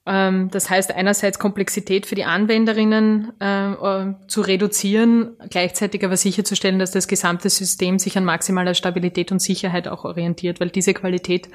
Ähm, 0.07 0.49
das 0.49 0.69
heißt 0.69 0.95
einerseits 0.95 1.37
Komplexität 1.37 2.05
für 2.05 2.15
die 2.15 2.23
Anwenderinnen 2.23 3.33
äh, 3.41 3.71
äh, 3.73 4.13
zu 4.27 4.41
reduzieren, 4.41 5.35
gleichzeitig 5.49 6.05
aber 6.05 6.15
sicherzustellen, 6.15 6.79
dass 6.79 6.91
das 6.91 7.09
gesamte 7.09 7.49
System 7.49 7.99
sich 7.99 8.17
an 8.17 8.23
maximaler 8.23 8.73
Stabilität 8.73 9.33
und 9.33 9.41
Sicherheit 9.41 9.89
auch 9.89 10.05
orientiert, 10.05 10.61
weil 10.61 10.69
diese 10.69 10.93
Qualität 10.93 11.49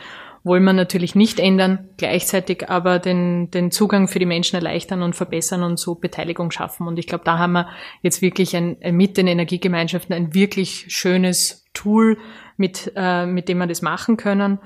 wollen 0.45 0.65
wir 0.65 0.73
natürlich 0.75 1.15
nicht 1.15 1.41
ändern, 1.41 1.89
gleichzeitig 1.97 2.69
aber 2.69 2.99
den, 2.99 3.51
den 3.53 3.71
Zugang 3.71 4.07
für 4.07 4.19
die 4.19 4.27
Menschen 4.27 4.57
erleichtern 4.57 5.03
und 5.03 5.15
verbessern 5.15 5.63
und 5.63 5.79
so 5.79 5.95
Beteiligung 5.95 6.51
schaffen. 6.51 6.87
Und 6.89 6.99
ich 6.99 7.07
glaube, 7.07 7.25
da 7.25 7.39
haben 7.39 7.53
wir 7.53 7.69
jetzt 8.03 8.21
wirklich 8.21 8.55
ein, 8.57 8.77
mit 8.91 9.17
den 9.17 9.29
Energiegemeinschaften 9.29 10.15
ein 10.15 10.35
wirklich 10.35 10.87
schönes 10.89 11.65
Tool, 11.73 12.19
mit, 12.57 12.93
äh, 12.97 13.25
mit 13.25 13.49
dem 13.49 13.59
wir 13.59 13.67
das 13.67 13.83
machen 13.83 14.17
können. 14.17 14.59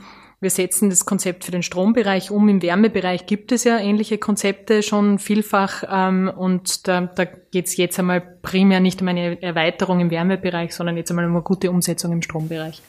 Wir 0.47 0.51
setzen 0.51 0.91
das 0.91 1.05
Konzept 1.05 1.45
für 1.45 1.51
den 1.51 1.65
Strombereich 1.65 2.31
um. 2.31 2.49
Im 2.49 2.63
Wärmebereich 2.63 3.27
gibt 3.27 3.51
es 3.51 3.65
ja 3.65 3.81
ähnliche 3.81 4.17
Konzepte 4.17 4.85
schon 4.85 5.19
vielfach. 5.19 5.83
Ähm, 5.91 6.31
und 6.37 6.87
da, 6.87 7.01
da 7.01 7.25
geht 7.25 7.67
es 7.67 7.77
jetzt 7.77 7.99
einmal 7.99 8.21
primär 8.21 8.79
nicht 8.79 9.03
um 9.03 9.09
eine 9.09 9.43
Erweiterung 9.43 9.99
im 9.99 10.13
Wärmebereich, 10.13 10.73
sondern 10.73 10.97
jetzt 10.97 11.11
einmal 11.11 11.25
um 11.25 11.33
eine 11.33 11.43
gute 11.43 11.69
Umsetzung 11.69 12.13
im 12.13 12.23
Strombereich. 12.23 12.81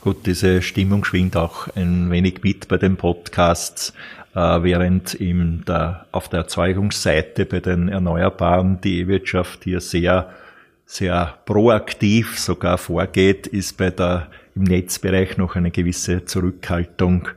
Gut, 0.00 0.24
diese 0.24 0.62
Stimmung 0.62 1.04
schwingt 1.04 1.36
auch 1.36 1.68
ein 1.76 2.10
wenig 2.10 2.42
mit 2.42 2.66
bei 2.66 2.78
den 2.78 2.96
Podcasts, 2.96 3.92
äh, 4.34 4.38
während 4.38 5.12
im 5.12 5.66
der, 5.66 6.06
auf 6.12 6.30
der 6.30 6.40
Erzeugungsseite 6.40 7.44
bei 7.44 7.60
den 7.60 7.90
Erneuerbaren 7.90 8.80
die 8.80 9.00
E-Wirtschaft 9.00 9.64
hier 9.64 9.82
sehr, 9.82 10.30
sehr 10.86 11.34
proaktiv 11.44 12.38
sogar 12.38 12.78
vorgeht, 12.78 13.46
ist 13.46 13.76
bei 13.76 13.90
der 13.90 14.28
im 14.56 14.64
Netzbereich 14.64 15.36
noch 15.36 15.54
eine 15.54 15.70
gewisse 15.70 16.24
Zurückhaltung 16.24 17.28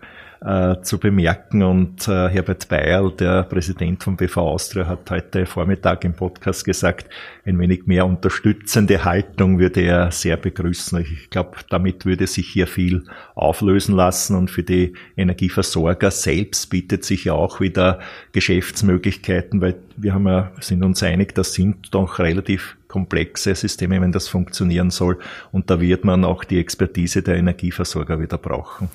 äh, 0.41 0.81
zu 0.81 0.99
bemerken. 0.99 1.63
Und 1.63 2.07
äh, 2.07 2.29
Herbert 2.29 2.69
Bayerl, 2.69 3.11
der 3.11 3.43
Präsident 3.43 4.03
von 4.03 4.15
BV 4.15 4.37
Austria, 4.37 4.87
hat 4.87 5.11
heute 5.11 5.45
Vormittag 5.45 6.05
im 6.05 6.13
Podcast 6.13 6.63
gesagt, 6.63 7.09
ein 7.45 7.59
wenig 7.59 7.87
mehr 7.87 8.05
unterstützende 8.05 9.03
Haltung 9.03 9.59
würde 9.59 9.81
er 9.81 10.11
sehr 10.11 10.37
begrüßen. 10.37 11.01
Ich 11.01 11.29
glaube, 11.29 11.57
damit 11.69 12.05
würde 12.05 12.25
sich 12.25 12.47
hier 12.47 12.67
viel 12.67 13.03
auflösen 13.35 13.95
lassen 13.95 14.35
und 14.35 14.49
für 14.49 14.63
die 14.63 14.93
Energieversorger 15.17 16.11
selbst 16.11 16.69
bietet 16.69 17.03
sich 17.03 17.25
ja 17.25 17.33
auch 17.33 17.59
wieder 17.59 17.99
Geschäftsmöglichkeiten, 18.31 19.59
weil 19.59 19.75
wir 19.97 20.13
haben 20.13 20.27
ja, 20.27 20.51
sind 20.61 20.83
uns 20.83 21.03
einig, 21.03 21.35
das 21.35 21.53
sind 21.53 21.93
doch 21.93 22.19
relativ 22.19 22.77
komplexe 22.89 23.55
Systeme, 23.55 24.01
wenn 24.01 24.11
das 24.11 24.27
funktionieren 24.27 24.89
soll. 24.89 25.19
Und 25.53 25.69
da 25.69 25.79
wird 25.79 26.03
man 26.03 26.25
auch 26.25 26.43
die 26.43 26.59
Expertise 26.59 27.23
der 27.23 27.37
Energieversorger 27.37 28.19
wieder 28.19 28.37
brauchen. 28.37 28.89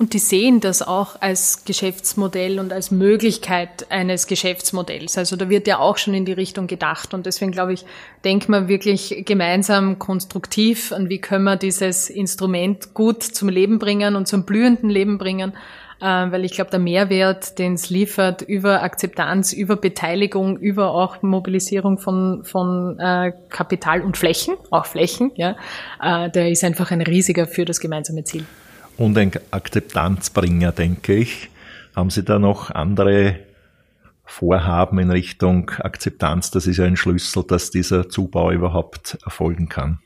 Und 0.00 0.14
die 0.14 0.18
sehen 0.18 0.60
das 0.60 0.80
auch 0.80 1.20
als 1.20 1.66
Geschäftsmodell 1.66 2.58
und 2.58 2.72
als 2.72 2.90
Möglichkeit 2.90 3.90
eines 3.90 4.26
Geschäftsmodells. 4.26 5.18
Also 5.18 5.36
da 5.36 5.50
wird 5.50 5.66
ja 5.66 5.78
auch 5.78 5.98
schon 5.98 6.14
in 6.14 6.24
die 6.24 6.32
Richtung 6.32 6.68
gedacht. 6.68 7.12
Und 7.12 7.26
deswegen 7.26 7.52
glaube 7.52 7.74
ich, 7.74 7.84
denken 8.24 8.50
wir 8.52 8.66
wirklich 8.66 9.24
gemeinsam 9.26 9.98
konstruktiv 9.98 10.92
an, 10.92 11.10
wie 11.10 11.18
können 11.18 11.44
wir 11.44 11.56
dieses 11.56 12.08
Instrument 12.08 12.94
gut 12.94 13.22
zum 13.22 13.50
Leben 13.50 13.78
bringen 13.78 14.16
und 14.16 14.26
zum 14.26 14.44
blühenden 14.44 14.88
Leben 14.88 15.18
bringen. 15.18 15.52
Äh, 16.00 16.04
weil 16.04 16.44
ich 16.44 16.52
glaube, 16.52 16.70
der 16.70 16.80
Mehrwert, 16.80 17.58
den 17.58 17.74
es 17.74 17.90
liefert 17.90 18.42
über 18.42 18.82
Akzeptanz, 18.82 19.52
über 19.52 19.76
Beteiligung, 19.76 20.58
über 20.58 20.92
auch 20.92 21.22
Mobilisierung 21.22 21.98
von, 21.98 22.44
von 22.44 22.98
äh, 22.98 23.32
Kapital 23.48 24.02
und 24.02 24.16
Flächen, 24.16 24.54
auch 24.70 24.86
Flächen, 24.86 25.32
ja, 25.36 25.56
äh, 26.02 26.30
der 26.30 26.50
ist 26.50 26.64
einfach 26.64 26.90
ein 26.90 27.02
riesiger 27.02 27.46
für 27.46 27.64
das 27.64 27.80
gemeinsame 27.80 28.24
Ziel. 28.24 28.44
Und 28.96 29.16
ein 29.16 29.32
Akzeptanzbringer, 29.50 30.72
denke 30.72 31.14
ich. 31.14 31.50
Haben 31.96 32.10
Sie 32.10 32.22
da 32.22 32.38
noch 32.38 32.70
andere 32.70 33.36
Vorhaben 34.24 34.98
in 34.98 35.10
Richtung 35.10 35.70
Akzeptanz? 35.70 36.50
Das 36.50 36.66
ist 36.66 36.76
ja 36.76 36.84
ein 36.84 36.96
Schlüssel, 36.96 37.44
dass 37.44 37.70
dieser 37.70 38.08
Zubau 38.08 38.50
überhaupt 38.50 39.18
erfolgen 39.24 39.68
kann. 39.68 40.00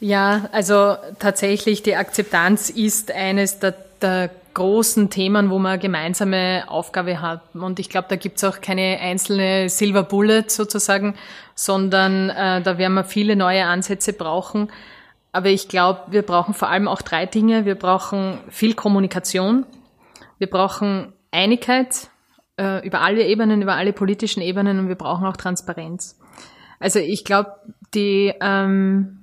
Ja, 0.00 0.48
also 0.50 0.96
tatsächlich 1.20 1.84
die 1.84 1.94
Akzeptanz 1.94 2.70
ist 2.70 3.12
eines 3.12 3.60
der, 3.60 3.76
der 4.00 4.30
großen 4.54 5.10
Themen, 5.10 5.50
wo 5.50 5.58
man 5.58 5.80
gemeinsame 5.80 6.64
Aufgabe 6.68 7.20
hat. 7.20 7.42
Und 7.54 7.78
ich 7.78 7.88
glaube, 7.88 8.08
da 8.08 8.16
gibt's 8.16 8.44
auch 8.44 8.60
keine 8.60 8.98
einzelne 9.00 9.68
Silver 9.68 10.02
Bullet 10.02 10.44
sozusagen, 10.48 11.14
sondern 11.54 12.30
äh, 12.30 12.62
da 12.62 12.78
werden 12.78 12.94
wir 12.94 13.04
viele 13.04 13.36
neue 13.36 13.64
Ansätze 13.64 14.12
brauchen. 14.12 14.70
Aber 15.32 15.48
ich 15.48 15.68
glaube, 15.68 16.00
wir 16.08 16.22
brauchen 16.22 16.54
vor 16.54 16.68
allem 16.68 16.88
auch 16.88 17.02
drei 17.02 17.26
Dinge. 17.26 17.64
Wir 17.64 17.74
brauchen 17.74 18.38
viel 18.48 18.74
Kommunikation, 18.74 19.64
wir 20.38 20.50
brauchen 20.50 21.12
Einigkeit 21.30 22.10
äh, 22.58 22.86
über 22.86 23.00
alle 23.00 23.26
Ebenen, 23.26 23.62
über 23.62 23.74
alle 23.74 23.92
politischen 23.92 24.42
Ebenen 24.42 24.78
und 24.78 24.88
wir 24.88 24.96
brauchen 24.96 25.26
auch 25.26 25.36
Transparenz. 25.36 26.18
Also 26.78 26.98
ich 26.98 27.24
glaube, 27.24 27.52
die 27.94 28.34
ähm, 28.40 29.21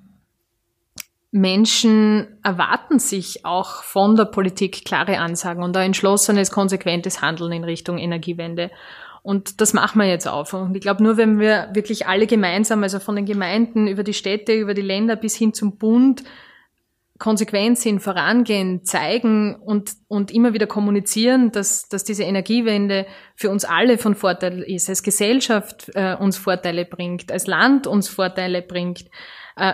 Menschen 1.32 2.40
erwarten 2.44 2.98
sich 2.98 3.46
auch 3.46 3.84
von 3.84 4.16
der 4.16 4.26
Politik 4.26 4.84
klare 4.84 5.20
Ansagen 5.20 5.64
und 5.64 5.78
ein 5.78 5.88
entschlossenes, 5.88 6.50
konsequentes 6.50 7.22
Handeln 7.22 7.52
in 7.52 7.64
Richtung 7.64 8.00
Energiewende. 8.00 8.72
Und 9.22 9.62
das 9.62 9.74
machen 9.74 10.00
wir 10.00 10.08
jetzt 10.08 10.28
auf. 10.28 10.54
Und 10.54 10.76
ich 10.76 10.82
glaube, 10.82 11.04
nur 11.04 11.18
wenn 11.18 11.40
wir 11.40 11.70
wirklich 11.74 12.08
alle 12.08 12.26
gemeinsam, 12.26 12.82
also 12.82 13.00
von 13.00 13.16
den 13.16 13.26
Gemeinden 13.26 13.88
über 13.88 14.04
die 14.04 14.14
Städte, 14.14 14.54
über 14.54 14.74
die 14.74 14.82
Länder 14.82 15.16
bis 15.16 15.36
hin 15.36 15.54
zum 15.54 15.78
Bund, 15.78 16.24
konsequent 17.20 17.78
sind, 17.78 18.00
vorangehen, 18.00 18.86
zeigen 18.86 19.56
und, 19.58 19.92
und 20.08 20.32
immer 20.32 20.54
wieder 20.54 20.68
kommunizieren, 20.68 21.52
dass, 21.52 21.90
dass 21.90 22.06
diese 22.06 22.24
Energiewende 22.24 23.06
für 23.36 23.50
uns 23.52 23.66
alle 23.66 23.98
von 23.98 24.16
Vorteil 24.16 24.64
ist, 24.64 24.90
als 24.90 25.04
Gesellschaft 25.04 25.92
äh, 25.96 26.16
uns 26.16 26.38
Vorteile 26.38 26.86
bringt, 26.86 27.30
als 27.32 27.46
Land 27.46 27.88
uns 27.88 28.08
Vorteile 28.08 28.62
bringt, 28.62 29.06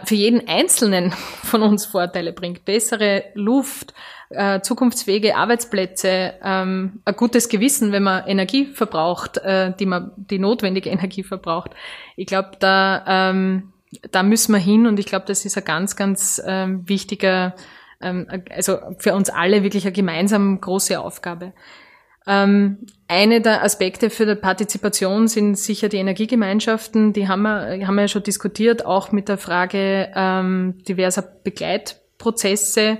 für 0.06 0.15
jeden 0.15 0.48
Einzelnen 0.48 1.12
von 1.43 1.62
uns 1.62 1.86
Vorteile 1.86 2.34
bringt. 2.34 2.65
Bessere 2.65 3.24
Luft, 3.34 3.93
äh, 4.30 4.62
zukunftsfähige 4.62 5.36
Arbeitsplätze, 5.36 6.34
ähm, 6.43 7.02
ein 7.06 7.15
gutes 7.15 7.50
Gewissen, 7.50 7.91
wenn 7.91 8.04
man 8.04 8.28
Energie 8.28 8.65
verbraucht, 8.65 9.38
äh, 9.38 9.74
die 9.78 9.86
man 9.86 10.12
die 10.15 10.39
notwendige 10.39 10.89
Energie 10.91 11.24
verbraucht. 11.24 11.71
Ich 12.15 12.28
glaube, 12.28 12.52
da 12.60 13.04
ähm, 13.08 13.71
da 14.12 14.24
müssen 14.24 14.52
wir 14.52 14.60
hin 14.60 14.88
und 14.88 15.00
ich 15.00 15.06
glaube, 15.06 15.26
das 15.26 15.45
ist 15.45 15.58
ein 15.58 15.63
ganz, 15.63 15.95
ganz 15.95 16.41
ähm, 16.45 16.88
wichtiger, 16.89 17.56
also 18.02 18.78
für 18.98 19.15
uns 19.15 19.30
alle 19.30 19.63
wirklich 19.63 19.86
eine 19.86 19.93
gemeinsam 19.93 20.60
große 20.60 21.00
Aufgabe. 21.00 21.54
Ähm, 22.28 22.78
eine 23.08 23.42
der 23.42 23.64
Aspekte 23.64 24.10
für 24.10 24.26
die 24.26 24.36
Partizipation 24.36 25.28
sind 25.28 25.56
sicher 25.58 25.90
die 25.90 25.98
Energiegemeinschaften. 25.98 27.14
Die 27.14 27.28
haben 27.28 27.44
wir, 27.44 27.86
haben 27.86 27.96
wir 27.96 28.04
ja 28.04 28.08
schon 28.08 28.24
diskutiert, 28.24 28.86
auch 28.86 29.12
mit 29.12 29.30
der 29.30 29.38
Frage 29.38 30.12
ähm, 30.16 30.76
diverser 30.88 31.22
Begleitprozesse. 31.22 32.98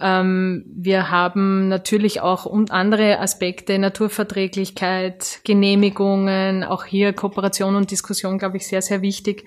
Ähm, 0.00 0.64
wir 0.66 1.10
haben 1.10 1.68
natürlich 1.68 2.20
auch 2.20 2.52
andere 2.70 3.20
Aspekte, 3.20 3.78
Naturverträglichkeit, 3.78 5.40
Genehmigungen, 5.44 6.64
auch 6.64 6.84
hier 6.84 7.12
Kooperation 7.12 7.76
und 7.76 7.90
Diskussion, 7.90 8.38
glaube 8.38 8.56
ich, 8.56 8.66
sehr, 8.66 8.82
sehr 8.82 9.02
wichtig. 9.02 9.44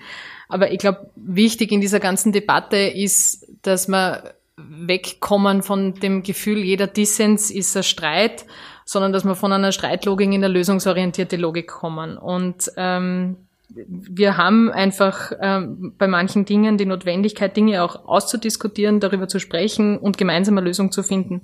Aber 0.48 0.70
ich 0.70 0.78
glaube, 0.78 1.10
wichtig 1.16 1.72
in 1.72 1.80
dieser 1.80 2.00
ganzen 2.00 2.32
Debatte 2.32 2.76
ist, 2.76 3.46
dass 3.62 3.88
wir 3.88 4.34
wegkommen 4.56 5.62
von 5.62 5.94
dem 5.94 6.22
Gefühl, 6.22 6.58
jeder 6.58 6.86
Dissens 6.86 7.50
ist 7.50 7.76
ein 7.76 7.82
Streit, 7.82 8.44
sondern 8.84 9.12
dass 9.12 9.24
wir 9.24 9.34
von 9.34 9.52
einer 9.52 9.72
Streitlogik 9.72 10.26
in 10.26 10.34
eine 10.34 10.48
lösungsorientierte 10.48 11.36
Logik 11.36 11.68
kommen. 11.68 12.16
Und 12.16 12.70
ähm, 12.76 13.36
wir 13.74 14.36
haben 14.36 14.70
einfach 14.70 15.32
ähm, 15.40 15.94
bei 15.96 16.06
manchen 16.06 16.44
Dingen 16.44 16.78
die 16.78 16.86
Notwendigkeit, 16.86 17.56
Dinge 17.56 17.82
auch 17.82 18.04
auszudiskutieren, 18.06 19.00
darüber 19.00 19.28
zu 19.28 19.38
sprechen 19.38 19.98
und 19.98 20.18
gemeinsam 20.18 20.58
eine 20.58 20.66
Lösung 20.66 20.92
zu 20.92 21.02
finden. 21.02 21.42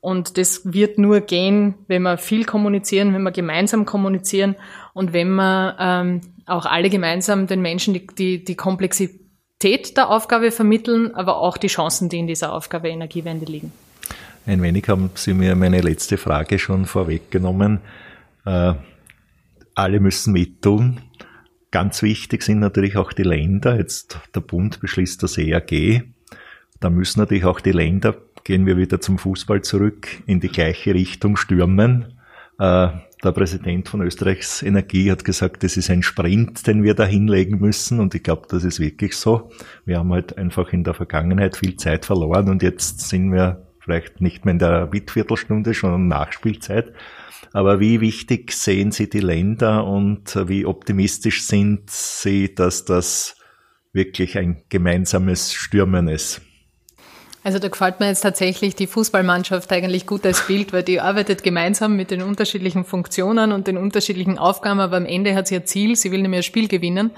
Und 0.00 0.36
das 0.36 0.72
wird 0.72 0.98
nur 0.98 1.20
gehen, 1.20 1.74
wenn 1.88 2.02
wir 2.02 2.18
viel 2.18 2.44
kommunizieren, 2.44 3.14
wenn 3.14 3.22
wir 3.22 3.32
gemeinsam 3.32 3.86
kommunizieren 3.86 4.56
und 4.92 5.12
wenn 5.12 5.34
wir 5.34 5.76
ähm, 5.80 6.20
auch 6.46 6.66
alle 6.66 6.90
gemeinsam 6.90 7.46
den 7.46 7.62
Menschen 7.62 7.94
die, 7.94 8.06
die, 8.06 8.44
die 8.44 8.54
Komplexität 8.54 9.96
der 9.96 10.10
Aufgabe 10.10 10.50
vermitteln, 10.50 11.14
aber 11.14 11.38
auch 11.38 11.56
die 11.56 11.68
Chancen, 11.68 12.08
die 12.08 12.18
in 12.18 12.26
dieser 12.26 12.52
Aufgabe 12.52 12.88
Energiewende 12.88 13.46
liegen. 13.46 13.72
Ein 14.46 14.60
wenig 14.60 14.88
haben 14.88 15.10
Sie 15.14 15.32
mir 15.32 15.56
meine 15.56 15.80
letzte 15.80 16.18
Frage 16.18 16.58
schon 16.58 16.84
vorweggenommen. 16.84 17.80
Äh, 18.44 18.74
alle 19.74 20.00
müssen 20.00 20.34
mittun. 20.34 21.00
Ganz 21.70 22.02
wichtig 22.02 22.42
sind 22.42 22.58
natürlich 22.58 22.98
auch 22.98 23.14
die 23.14 23.22
Länder. 23.22 23.78
Jetzt 23.78 24.18
der 24.34 24.40
Bund 24.40 24.80
beschließt 24.80 25.22
das 25.22 25.38
EAG. 25.38 26.02
Da 26.78 26.90
müssen 26.90 27.20
natürlich 27.20 27.46
auch 27.46 27.60
die 27.60 27.72
Länder, 27.72 28.16
gehen 28.44 28.66
wir 28.66 28.76
wieder 28.76 29.00
zum 29.00 29.16
Fußball 29.16 29.62
zurück, 29.62 30.08
in 30.26 30.40
die 30.40 30.50
gleiche 30.50 30.92
Richtung 30.92 31.38
stürmen. 31.38 32.12
Äh, 32.58 32.88
der 33.24 33.32
Präsident 33.32 33.88
von 33.88 34.02
Österreichs 34.02 34.62
Energie 34.62 35.10
hat 35.10 35.24
gesagt, 35.24 35.62
das 35.62 35.78
ist 35.78 35.88
ein 35.88 36.02
Sprint, 36.02 36.66
den 36.66 36.82
wir 36.82 36.92
da 36.92 37.06
hinlegen 37.06 37.60
müssen. 37.60 37.98
Und 37.98 38.14
ich 38.14 38.22
glaube, 38.22 38.46
das 38.50 38.62
ist 38.62 38.78
wirklich 38.78 39.16
so. 39.16 39.50
Wir 39.86 40.00
haben 40.00 40.12
halt 40.12 40.36
einfach 40.36 40.70
in 40.74 40.84
der 40.84 40.92
Vergangenheit 40.92 41.56
viel 41.56 41.76
Zeit 41.76 42.04
verloren 42.04 42.50
und 42.50 42.62
jetzt 42.62 43.08
sind 43.08 43.32
wir 43.32 43.63
vielleicht 43.84 44.20
nicht 44.20 44.44
mehr 44.44 44.52
in 44.52 44.58
der 44.58 44.88
Mitviertelstunde, 44.90 45.72
in 45.82 46.08
Nachspielzeit. 46.08 46.92
Aber 47.52 47.78
wie 47.78 48.00
wichtig 48.00 48.52
sehen 48.52 48.90
Sie 48.90 49.08
die 49.08 49.20
Länder 49.20 49.86
und 49.86 50.34
wie 50.48 50.66
optimistisch 50.66 51.44
sind 51.44 51.90
Sie, 51.90 52.54
dass 52.54 52.84
das 52.84 53.36
wirklich 53.92 54.36
ein 54.38 54.62
gemeinsames 54.70 55.52
Stürmen 55.52 56.08
ist? 56.08 56.40
Also 57.44 57.58
da 57.58 57.68
gefällt 57.68 58.00
mir 58.00 58.06
jetzt 58.06 58.22
tatsächlich 58.22 58.74
die 58.74 58.86
Fußballmannschaft 58.86 59.70
eigentlich 59.70 60.06
gut 60.06 60.24
als 60.24 60.46
Bild, 60.46 60.72
weil 60.72 60.82
die 60.82 60.98
arbeitet 60.98 61.42
gemeinsam 61.42 61.94
mit 61.94 62.10
den 62.10 62.22
unterschiedlichen 62.22 62.84
Funktionen 62.86 63.52
und 63.52 63.66
den 63.66 63.76
unterschiedlichen 63.76 64.38
Aufgaben, 64.38 64.80
aber 64.80 64.96
am 64.96 65.04
Ende 65.04 65.34
hat 65.34 65.46
sie 65.46 65.56
ein 65.56 65.66
Ziel, 65.66 65.94
sie 65.94 66.10
will 66.10 66.22
nämlich 66.22 66.38
ein 66.38 66.42
Spiel 66.42 66.68
gewinnen 66.68 67.10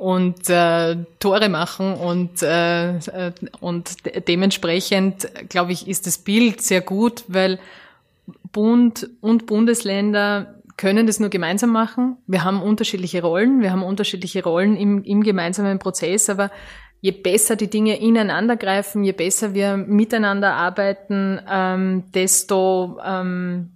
und 0.00 0.48
äh, 0.48 0.96
Tore 1.18 1.50
machen 1.50 1.92
und, 1.92 2.42
äh, 2.42 2.94
und 3.60 3.96
dementsprechend, 4.28 5.28
glaube 5.50 5.72
ich, 5.72 5.86
ist 5.86 6.06
das 6.06 6.16
Bild 6.16 6.62
sehr 6.62 6.80
gut, 6.80 7.24
weil 7.28 7.58
Bund 8.50 9.10
und 9.20 9.44
Bundesländer 9.44 10.54
können 10.78 11.06
das 11.06 11.20
nur 11.20 11.28
gemeinsam 11.28 11.68
machen. 11.68 12.16
Wir 12.26 12.44
haben 12.44 12.62
unterschiedliche 12.62 13.20
Rollen, 13.20 13.60
wir 13.60 13.72
haben 13.72 13.82
unterschiedliche 13.82 14.42
Rollen 14.42 14.74
im, 14.74 15.04
im 15.04 15.22
gemeinsamen 15.22 15.78
Prozess, 15.78 16.30
aber 16.30 16.50
je 17.02 17.10
besser 17.10 17.56
die 17.56 17.68
Dinge 17.68 18.00
ineinander 18.00 18.56
greifen, 18.56 19.04
je 19.04 19.12
besser 19.12 19.52
wir 19.52 19.76
miteinander 19.76 20.54
arbeiten, 20.54 21.40
ähm, 21.46 22.04
desto, 22.14 22.98
ähm, 23.04 23.72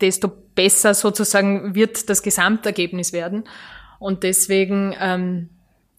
desto 0.00 0.32
besser 0.54 0.94
sozusagen 0.94 1.74
wird 1.74 2.08
das 2.08 2.22
Gesamtergebnis 2.22 3.12
werden. 3.12 3.44
Und 3.98 4.22
deswegen 4.22 4.94
ähm, 5.00 5.50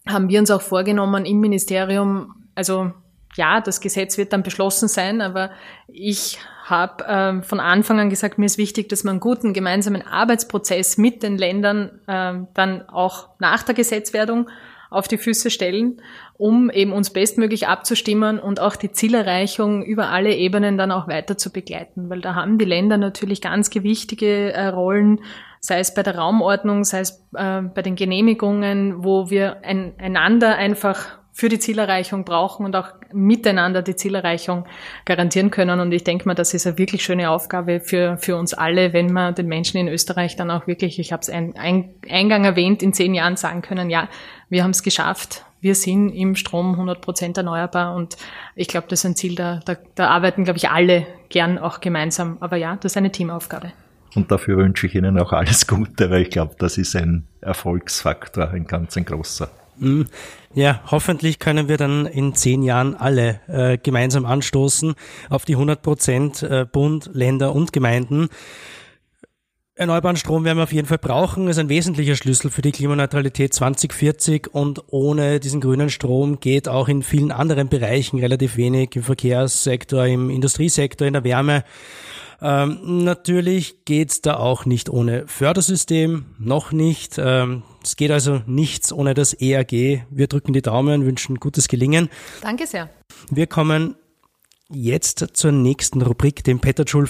haben 0.06 0.28
wir 0.28 0.40
uns 0.40 0.50
auch 0.50 0.62
vorgenommen 0.62 1.24
im 1.24 1.40
Ministerium, 1.40 2.34
also 2.54 2.92
ja, 3.36 3.60
das 3.60 3.80
Gesetz 3.80 4.18
wird 4.18 4.32
dann 4.32 4.42
beschlossen 4.42 4.88
sein, 4.88 5.20
aber 5.20 5.50
ich 5.86 6.38
habe 6.64 7.04
ähm, 7.08 7.42
von 7.42 7.60
Anfang 7.60 7.98
an 8.00 8.10
gesagt, 8.10 8.38
mir 8.38 8.46
ist 8.46 8.58
wichtig, 8.58 8.88
dass 8.88 9.04
wir 9.04 9.10
einen 9.10 9.20
guten 9.20 9.52
gemeinsamen 9.52 10.06
Arbeitsprozess 10.06 10.98
mit 10.98 11.22
den 11.22 11.38
Ländern 11.38 12.00
ähm, 12.08 12.48
dann 12.54 12.88
auch 12.88 13.28
nach 13.38 13.62
der 13.62 13.74
Gesetzwerdung 13.74 14.48
auf 14.90 15.06
die 15.08 15.18
Füße 15.18 15.50
stellen, 15.50 16.00
um 16.34 16.70
eben 16.70 16.92
uns 16.92 17.10
bestmöglich 17.10 17.68
abzustimmen 17.68 18.38
und 18.38 18.60
auch 18.60 18.76
die 18.76 18.92
Zielerreichung 18.92 19.82
über 19.84 20.08
alle 20.08 20.34
Ebenen 20.34 20.78
dann 20.78 20.92
auch 20.92 21.08
weiter 21.08 21.36
zu 21.36 21.52
begleiten, 21.52 22.08
weil 22.08 22.20
da 22.20 22.34
haben 22.34 22.58
die 22.58 22.64
Länder 22.64 22.96
natürlich 22.96 23.40
ganz 23.40 23.70
gewichtige 23.70 24.52
äh, 24.52 24.68
Rollen, 24.68 25.20
sei 25.60 25.80
es 25.80 25.94
bei 25.94 26.02
der 26.02 26.16
Raumordnung, 26.16 26.84
sei 26.84 27.00
es 27.00 27.24
äh, 27.34 27.62
bei 27.62 27.82
den 27.82 27.96
Genehmigungen, 27.96 29.04
wo 29.04 29.30
wir 29.30 29.64
ein, 29.64 29.94
einander 29.98 30.56
einfach 30.56 31.18
für 31.38 31.48
die 31.48 31.60
Zielerreichung 31.60 32.24
brauchen 32.24 32.66
und 32.66 32.74
auch 32.74 32.88
miteinander 33.12 33.80
die 33.80 33.94
Zielerreichung 33.94 34.66
garantieren 35.04 35.52
können. 35.52 35.78
Und 35.78 35.92
ich 35.92 36.02
denke 36.02 36.26
mal, 36.26 36.34
das 36.34 36.52
ist 36.52 36.66
eine 36.66 36.78
wirklich 36.78 37.04
schöne 37.04 37.30
Aufgabe 37.30 37.78
für, 37.78 38.18
für 38.18 38.34
uns 38.34 38.54
alle, 38.54 38.92
wenn 38.92 39.12
wir 39.12 39.30
den 39.30 39.46
Menschen 39.46 39.78
in 39.78 39.86
Österreich 39.86 40.34
dann 40.34 40.50
auch 40.50 40.66
wirklich, 40.66 40.98
ich 40.98 41.12
habe 41.12 41.20
es 41.20 41.30
ein, 41.30 41.54
ein, 41.56 41.94
eingang 42.10 42.44
erwähnt, 42.44 42.82
in 42.82 42.92
zehn 42.92 43.14
Jahren 43.14 43.36
sagen 43.36 43.62
können, 43.62 43.88
ja, 43.88 44.08
wir 44.48 44.64
haben 44.64 44.72
es 44.72 44.82
geschafft. 44.82 45.44
Wir 45.60 45.76
sind 45.76 46.10
im 46.10 46.34
Strom 46.34 46.72
100 46.72 47.00
Prozent 47.00 47.36
erneuerbar 47.36 47.94
und 47.94 48.16
ich 48.56 48.66
glaube, 48.66 48.88
das 48.88 49.00
ist 49.00 49.06
ein 49.06 49.14
Ziel, 49.14 49.36
da, 49.36 49.60
da, 49.64 49.76
da 49.94 50.08
arbeiten, 50.08 50.42
glaube 50.42 50.58
ich, 50.58 50.68
alle 50.70 51.06
gern 51.28 51.58
auch 51.58 51.80
gemeinsam. 51.80 52.38
Aber 52.40 52.56
ja, 52.56 52.74
das 52.80 52.92
ist 52.92 52.96
eine 52.96 53.12
Teamaufgabe. 53.12 53.70
Und 54.14 54.30
dafür 54.30 54.56
wünsche 54.56 54.86
ich 54.86 54.94
Ihnen 54.94 55.18
auch 55.18 55.32
alles 55.32 55.66
Gute, 55.66 56.10
weil 56.10 56.22
ich 56.22 56.30
glaube, 56.30 56.54
das 56.58 56.78
ist 56.78 56.96
ein 56.96 57.24
Erfolgsfaktor, 57.40 58.50
ein 58.50 58.66
ganz 58.66 58.96
ein 58.96 59.04
großer. 59.04 59.50
Mm, 59.78 60.02
ja, 60.54 60.80
hoffentlich 60.90 61.38
können 61.38 61.68
wir 61.68 61.76
dann 61.76 62.06
in 62.06 62.34
zehn 62.34 62.62
Jahren 62.62 62.96
alle 62.96 63.40
äh, 63.46 63.78
gemeinsam 63.78 64.26
anstoßen 64.26 64.94
auf 65.30 65.44
die 65.44 65.54
100 65.54 65.82
Prozent 65.82 66.42
äh, 66.42 66.66
Bund, 66.70 67.10
Länder 67.12 67.54
und 67.54 67.72
Gemeinden. 67.72 68.28
Erneuerbaren 69.78 70.16
Strom 70.16 70.44
werden 70.44 70.58
wir 70.58 70.64
auf 70.64 70.72
jeden 70.72 70.88
Fall 70.88 70.98
brauchen, 70.98 71.46
ist 71.46 71.58
ein 71.58 71.68
wesentlicher 71.68 72.16
Schlüssel 72.16 72.50
für 72.50 72.62
die 72.62 72.72
Klimaneutralität 72.72 73.54
2040 73.54 74.52
und 74.52 74.82
ohne 74.88 75.38
diesen 75.38 75.60
grünen 75.60 75.88
Strom 75.88 76.40
geht 76.40 76.66
auch 76.66 76.88
in 76.88 77.04
vielen 77.04 77.30
anderen 77.30 77.68
Bereichen 77.68 78.18
relativ 78.18 78.56
wenig, 78.56 78.96
im 78.96 79.04
Verkehrssektor, 79.04 80.04
im 80.04 80.30
Industriesektor, 80.30 81.06
in 81.06 81.12
der 81.12 81.22
Wärme. 81.22 81.62
Ähm, 82.40 83.04
natürlich 83.04 83.84
geht's 83.84 84.20
da 84.20 84.36
auch 84.36 84.64
nicht 84.64 84.88
ohne 84.88 85.26
Fördersystem, 85.26 86.26
noch 86.38 86.70
nicht. 86.72 87.16
Ähm, 87.18 87.64
es 87.82 87.96
geht 87.96 88.10
also 88.10 88.42
nichts 88.46 88.92
ohne 88.92 89.14
das 89.14 89.34
ERG. 89.34 90.02
Wir 90.10 90.26
drücken 90.28 90.52
die 90.52 90.62
Daumen, 90.62 91.04
wünschen 91.04 91.40
gutes 91.40 91.68
Gelingen. 91.68 92.08
Danke 92.42 92.66
sehr. 92.66 92.90
Wir 93.30 93.46
kommen 93.46 93.96
jetzt 94.70 95.26
zur 95.32 95.52
nächsten 95.52 96.02
Rubrik, 96.02 96.44
dem 96.44 96.60
Petterschul 96.60 97.06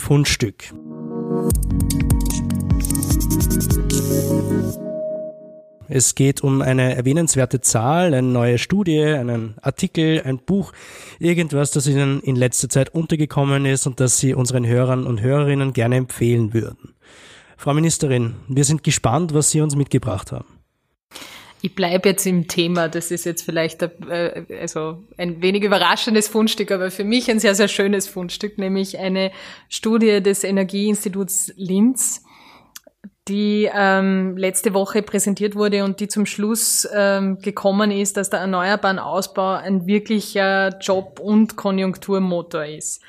Es 5.90 6.14
geht 6.14 6.42
um 6.42 6.60
eine 6.60 6.96
erwähnenswerte 6.96 7.62
Zahl, 7.62 8.12
eine 8.12 8.22
neue 8.22 8.58
Studie, 8.58 9.02
einen 9.02 9.54
Artikel, 9.62 10.22
ein 10.22 10.38
Buch, 10.38 10.72
irgendwas, 11.18 11.70
das 11.70 11.86
Ihnen 11.86 12.20
in 12.20 12.36
letzter 12.36 12.68
Zeit 12.68 12.94
untergekommen 12.94 13.64
ist 13.64 13.86
und 13.86 13.98
das 13.98 14.18
Sie 14.18 14.34
unseren 14.34 14.66
Hörern 14.66 15.06
und 15.06 15.22
Hörerinnen 15.22 15.72
gerne 15.72 15.96
empfehlen 15.96 16.52
würden. 16.52 16.94
Frau 17.56 17.72
Ministerin, 17.72 18.36
wir 18.48 18.64
sind 18.64 18.84
gespannt, 18.84 19.32
was 19.32 19.50
Sie 19.50 19.62
uns 19.62 19.76
mitgebracht 19.76 20.30
haben. 20.30 20.46
Ich 21.60 21.74
bleibe 21.74 22.10
jetzt 22.10 22.26
im 22.26 22.46
Thema. 22.46 22.88
Das 22.88 23.10
ist 23.10 23.24
jetzt 23.24 23.42
vielleicht 23.42 23.82
äh, 23.82 24.44
also 24.60 25.02
ein 25.16 25.42
wenig 25.42 25.64
überraschendes 25.64 26.28
Fundstück, 26.28 26.70
aber 26.70 26.90
für 26.90 27.02
mich 27.02 27.30
ein 27.30 27.40
sehr, 27.40 27.54
sehr 27.54 27.66
schönes 27.66 28.06
Fundstück, 28.06 28.58
nämlich 28.58 28.98
eine 28.98 29.32
Studie 29.68 30.22
des 30.22 30.44
Energieinstituts 30.44 31.52
Linz 31.56 32.22
die 33.28 33.70
ähm, 33.72 34.36
letzte 34.36 34.74
Woche 34.74 35.02
präsentiert 35.02 35.54
wurde 35.54 35.84
und 35.84 36.00
die 36.00 36.08
zum 36.08 36.26
Schluss 36.26 36.88
ähm, 36.94 37.38
gekommen 37.38 37.90
ist, 37.90 38.16
dass 38.16 38.30
der 38.30 38.40
erneuerbaren 38.40 38.98
Ausbau 38.98 39.54
ein 39.54 39.86
wirklicher 39.86 40.78
Job- 40.78 41.20
und 41.20 41.56
Konjunkturmotor 41.56 42.64
ist. 42.64 43.02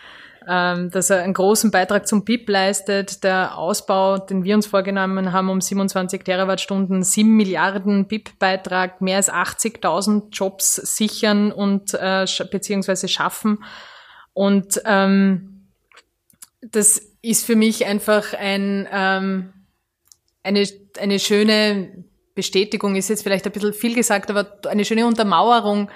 Ähm, 0.47 0.89
dass 0.89 1.09
er 1.09 1.21
einen 1.21 1.33
großen 1.33 1.69
Beitrag 1.69 2.07
zum 2.07 2.25
BIP 2.25 2.49
leistet. 2.49 3.23
Der 3.23 3.57
Ausbau, 3.57 4.17
den 4.17 4.43
wir 4.43 4.55
uns 4.55 4.65
vorgenommen 4.65 5.31
haben, 5.31 5.49
um 5.49 5.61
27 5.61 6.23
Terawattstunden, 6.23 7.03
7 7.03 7.29
Milliarden 7.29 8.07
BIP-Beitrag, 8.07 8.99
mehr 8.99 9.17
als 9.17 9.31
80.000 9.31 10.29
Jobs 10.31 10.75
sichern 10.75 11.51
und 11.51 11.93
äh, 11.93 12.25
beziehungsweise 12.49 13.07
schaffen. 13.07 13.63
Und 14.33 14.81
ähm, 14.85 15.67
das 16.61 16.99
ist 17.21 17.45
für 17.45 17.55
mich 17.55 17.85
einfach 17.85 18.33
ein 18.33 18.87
ähm, 18.91 19.53
eine, 20.43 20.67
eine 20.99 21.19
schöne 21.19 22.05
Bestätigung 22.35 22.95
ist 22.95 23.09
jetzt 23.09 23.23
vielleicht 23.23 23.45
ein 23.45 23.51
bisschen 23.51 23.73
viel 23.73 23.95
gesagt, 23.95 24.29
aber 24.29 24.59
eine 24.69 24.85
schöne 24.85 25.05
Untermauerung 25.05 25.89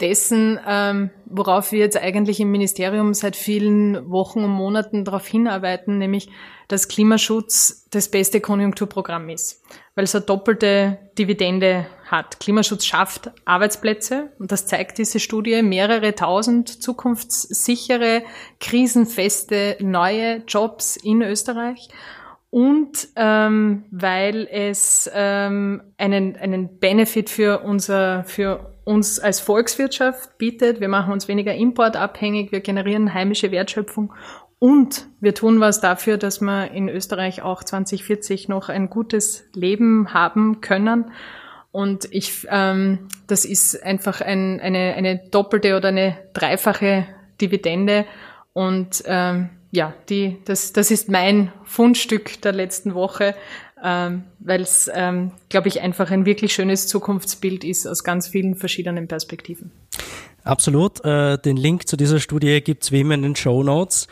dessen, 0.00 0.58
ähm, 0.66 1.10
worauf 1.26 1.72
wir 1.72 1.80
jetzt 1.80 1.98
eigentlich 1.98 2.40
im 2.40 2.50
Ministerium 2.50 3.12
seit 3.12 3.36
vielen 3.36 4.10
Wochen 4.10 4.42
und 4.42 4.50
Monaten 4.50 5.04
darauf 5.04 5.26
hinarbeiten, 5.26 5.98
nämlich 5.98 6.30
dass 6.68 6.88
Klimaschutz 6.88 7.88
das 7.90 8.08
beste 8.10 8.40
Konjunkturprogramm 8.40 9.28
ist, 9.28 9.62
weil 9.94 10.04
es 10.04 10.14
eine 10.14 10.24
doppelte 10.24 10.98
Dividende 11.18 11.86
hat. 12.06 12.40
Klimaschutz 12.40 12.84
schafft 12.86 13.30
Arbeitsplätze 13.44 14.32
und 14.38 14.52
das 14.52 14.66
zeigt 14.66 14.98
diese 14.98 15.20
Studie, 15.20 15.62
mehrere 15.62 16.14
tausend 16.14 16.82
zukunftssichere, 16.82 18.22
krisenfeste, 18.60 19.76
neue 19.80 20.44
Jobs 20.46 20.96
in 20.96 21.22
Österreich 21.22 21.88
und 22.50 23.08
ähm, 23.14 23.84
weil 23.92 24.48
es 24.50 25.10
ähm, 25.14 25.82
einen, 25.96 26.36
einen 26.36 26.78
Benefit 26.78 27.30
für, 27.30 27.60
unser, 27.60 28.24
für 28.24 28.74
uns 28.84 29.20
als 29.20 29.40
Volkswirtschaft 29.40 30.36
bietet. 30.36 30.80
Wir 30.80 30.88
machen 30.88 31.12
uns 31.12 31.28
weniger 31.28 31.54
importabhängig, 31.54 32.50
wir 32.50 32.60
generieren 32.60 33.14
heimische 33.14 33.52
Wertschöpfung 33.52 34.12
und 34.60 35.06
wir 35.20 35.34
tun 35.34 35.58
was 35.58 35.80
dafür, 35.80 36.18
dass 36.18 36.40
wir 36.42 36.70
in 36.72 36.88
Österreich 36.88 37.40
auch 37.40 37.64
2040 37.64 38.48
noch 38.48 38.68
ein 38.68 38.90
gutes 38.90 39.44
Leben 39.54 40.12
haben 40.12 40.60
können. 40.60 41.12
Und 41.72 42.08
ich, 42.10 42.46
ähm, 42.50 43.08
das 43.26 43.46
ist 43.46 43.82
einfach 43.82 44.20
ein, 44.20 44.60
eine, 44.60 44.94
eine 44.94 45.18
doppelte 45.30 45.76
oder 45.76 45.88
eine 45.88 46.18
dreifache 46.34 47.06
Dividende. 47.40 48.04
Und 48.52 49.02
ähm, 49.06 49.48
ja, 49.70 49.94
die, 50.08 50.38
das, 50.44 50.72
das 50.72 50.90
ist 50.90 51.08
mein 51.08 51.52
Fundstück 51.64 52.40
der 52.42 52.52
letzten 52.52 52.94
Woche, 52.94 53.34
ähm, 53.82 54.24
weil 54.40 54.60
es, 54.60 54.90
ähm, 54.92 55.32
glaube 55.48 55.68
ich, 55.68 55.80
einfach 55.80 56.10
ein 56.10 56.26
wirklich 56.26 56.52
schönes 56.52 56.86
Zukunftsbild 56.86 57.64
ist 57.64 57.86
aus 57.86 58.04
ganz 58.04 58.28
vielen 58.28 58.56
verschiedenen 58.56 59.08
Perspektiven. 59.08 59.70
Absolut. 60.44 61.04
Äh, 61.04 61.38
den 61.38 61.56
Link 61.56 61.88
zu 61.88 61.96
dieser 61.96 62.20
Studie 62.20 62.60
gibt's 62.60 62.92
wie 62.92 63.00
immer 63.00 63.14
in 63.14 63.22
den 63.22 63.36
Show 63.36 63.62
Notes. 63.62 64.08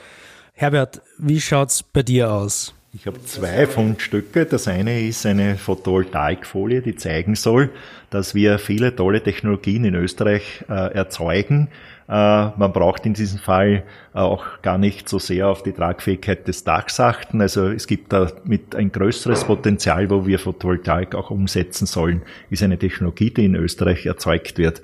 Herbert, 0.53 1.03
wie 1.19 1.41
schaut's 1.41 1.83
bei 1.83 2.03
dir 2.03 2.33
aus? 2.33 2.75
Ich 2.95 3.07
habe 3.07 3.23
zwei 3.25 3.67
Fundstücke. 3.67 4.47
Das 4.47 4.67
eine 4.67 5.01
ist 5.01 5.27
eine 5.27 5.57
Photovoltaikfolie, 5.57 6.81
die 6.81 6.97
zeigen 6.97 7.35
soll, 7.35 7.71
dass 8.11 8.35
wir 8.35 8.59
viele 8.59 8.97
tolle 8.97 9.23
Technologien 9.23 9.85
in 9.85 9.95
Österreich 9.95 10.65
äh, 10.69 10.95
erzeugen, 10.95 11.69
äh, 12.09 12.13
man 12.13 12.73
braucht 12.73 13.05
in 13.05 13.13
diesem 13.13 13.39
Fall 13.39 13.85
auch 14.15 14.63
gar 14.63 14.79
nicht 14.79 15.09
so 15.09 15.19
sehr 15.19 15.49
auf 15.49 15.63
die 15.63 15.73
Tragfähigkeit 15.73 16.49
des 16.49 16.65
Dachs 16.65 16.99
achten. 17.01 17.41
Also 17.43 17.69
es 17.69 17.87
gibt 17.87 18.13
da 18.13 18.33
mit 18.45 18.75
ein 18.75 18.91
größeres 18.91 19.45
Potenzial, 19.45 20.09
wo 20.09 20.27
wir 20.27 20.39
Photovoltaik 20.39 21.15
auch 21.15 21.31
umsetzen 21.31 21.87
sollen, 21.87 22.23
ist 22.49 22.63
eine 22.63 22.79
Technologie, 22.79 23.31
die 23.31 23.45
in 23.45 23.55
Österreich 23.55 24.07
erzeugt 24.07 24.57
wird. 24.57 24.81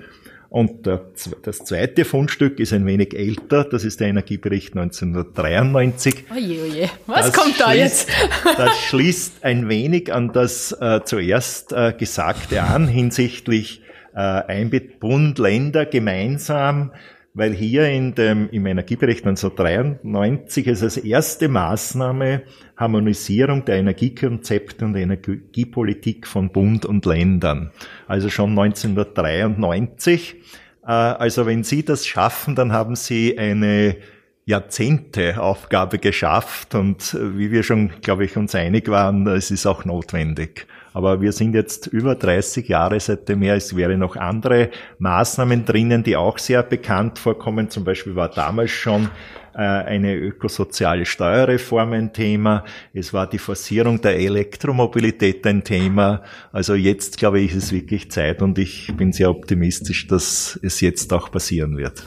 Und 0.55 0.87
das 0.87 1.65
zweite 1.65 2.05
Fundstück 2.05 2.61
ist 2.61 2.71
ein 2.71 2.85
wenig 2.85 3.13
älter, 3.13 3.65
das 3.65 3.83
ist 3.83 3.99
der 3.99 4.07
Energiebericht 4.07 4.73
1993. 4.73 6.27
Oje, 6.33 6.63
oje, 6.63 6.89
was 7.07 7.25
das 7.25 7.33
kommt 7.33 7.59
da 7.59 7.73
jetzt? 7.73 8.07
das 8.57 8.79
schließt 8.83 9.43
ein 9.43 9.67
wenig 9.67 10.13
an 10.13 10.31
das 10.31 10.71
äh, 10.71 11.01
zuerst 11.03 11.73
äh, 11.73 11.93
Gesagte 11.97 12.63
an 12.63 12.87
hinsichtlich 12.87 13.81
äh, 14.15 14.79
Bund, 15.01 15.39
Länder 15.39 15.85
gemeinsam 15.85 16.93
weil 17.35 17.53
hier 17.53 17.87
in 17.89 18.15
dem, 18.15 18.49
im 18.49 18.65
Energiebericht 18.65 19.25
1993 19.25 20.67
ist 20.67 20.81
als 20.81 20.97
erste 20.97 21.49
Maßnahme 21.49 22.43
Harmonisierung 22.77 23.65
der 23.65 23.75
Energiekonzepte 23.75 24.85
und 24.85 24.93
der 24.93 25.03
Energiepolitik 25.03 26.27
von 26.27 26.49
Bund 26.49 26.85
und 26.85 27.05
Ländern. 27.05 27.71
Also 28.07 28.29
schon 28.29 28.57
1993. 28.57 30.35
Äh, 30.83 30.87
also 30.87 31.45
wenn 31.45 31.63
Sie 31.63 31.83
das 31.83 32.07
schaffen, 32.07 32.55
dann 32.55 32.71
haben 32.71 32.95
Sie 32.95 33.37
eine 33.37 33.97
Jahrzehnte 34.45 35.41
Aufgabe 35.41 35.99
geschafft 35.99 36.73
und 36.73 37.13
äh, 37.13 37.37
wie 37.37 37.51
wir 37.51 37.63
schon, 37.63 37.91
glaube 38.01 38.23
ich, 38.23 38.37
uns 38.37 38.55
einig 38.55 38.87
waren, 38.87 39.27
es 39.27 39.51
ist 39.51 39.65
auch 39.65 39.83
notwendig. 39.83 40.67
Aber 40.95 41.19
wir 41.19 41.33
sind 41.33 41.53
jetzt 41.53 41.87
über 41.87 42.15
30 42.15 42.69
Jahre 42.69 42.97
seitdem 43.01 43.41
her. 43.41 43.55
Es 43.55 43.75
wäre 43.75 43.97
noch 43.97 44.15
andere 44.15 44.69
Maßnahmen 44.99 45.65
drinnen, 45.65 46.03
die 46.03 46.15
auch 46.15 46.37
sehr 46.37 46.63
bekannt 46.63 47.19
vorkommen. 47.19 47.69
Zum 47.69 47.83
Beispiel 47.83 48.15
war 48.15 48.29
damals 48.29 48.71
schon 48.71 49.09
äh, 49.53 49.57
eine 49.57 50.15
ökosoziale 50.15 51.05
Steuerreform 51.05 51.91
ein 51.91 52.13
Thema. 52.13 52.63
Es 52.93 53.11
war 53.11 53.27
die 53.27 53.39
Forcierung 53.39 53.99
der 53.99 54.17
Elektromobilität 54.17 55.45
ein 55.45 55.65
Thema. 55.65 56.23
Also 56.53 56.75
jetzt, 56.75 57.17
glaube 57.17 57.41
ich, 57.41 57.51
ist 57.51 57.65
es 57.65 57.71
wirklich 57.73 58.09
Zeit 58.09 58.41
und 58.41 58.57
ich 58.57 58.93
bin 58.95 59.11
sehr 59.11 59.29
optimistisch, 59.29 60.07
dass 60.07 60.57
es 60.63 60.79
jetzt 60.79 61.11
auch 61.11 61.29
passieren 61.29 61.75
wird. 61.75 62.05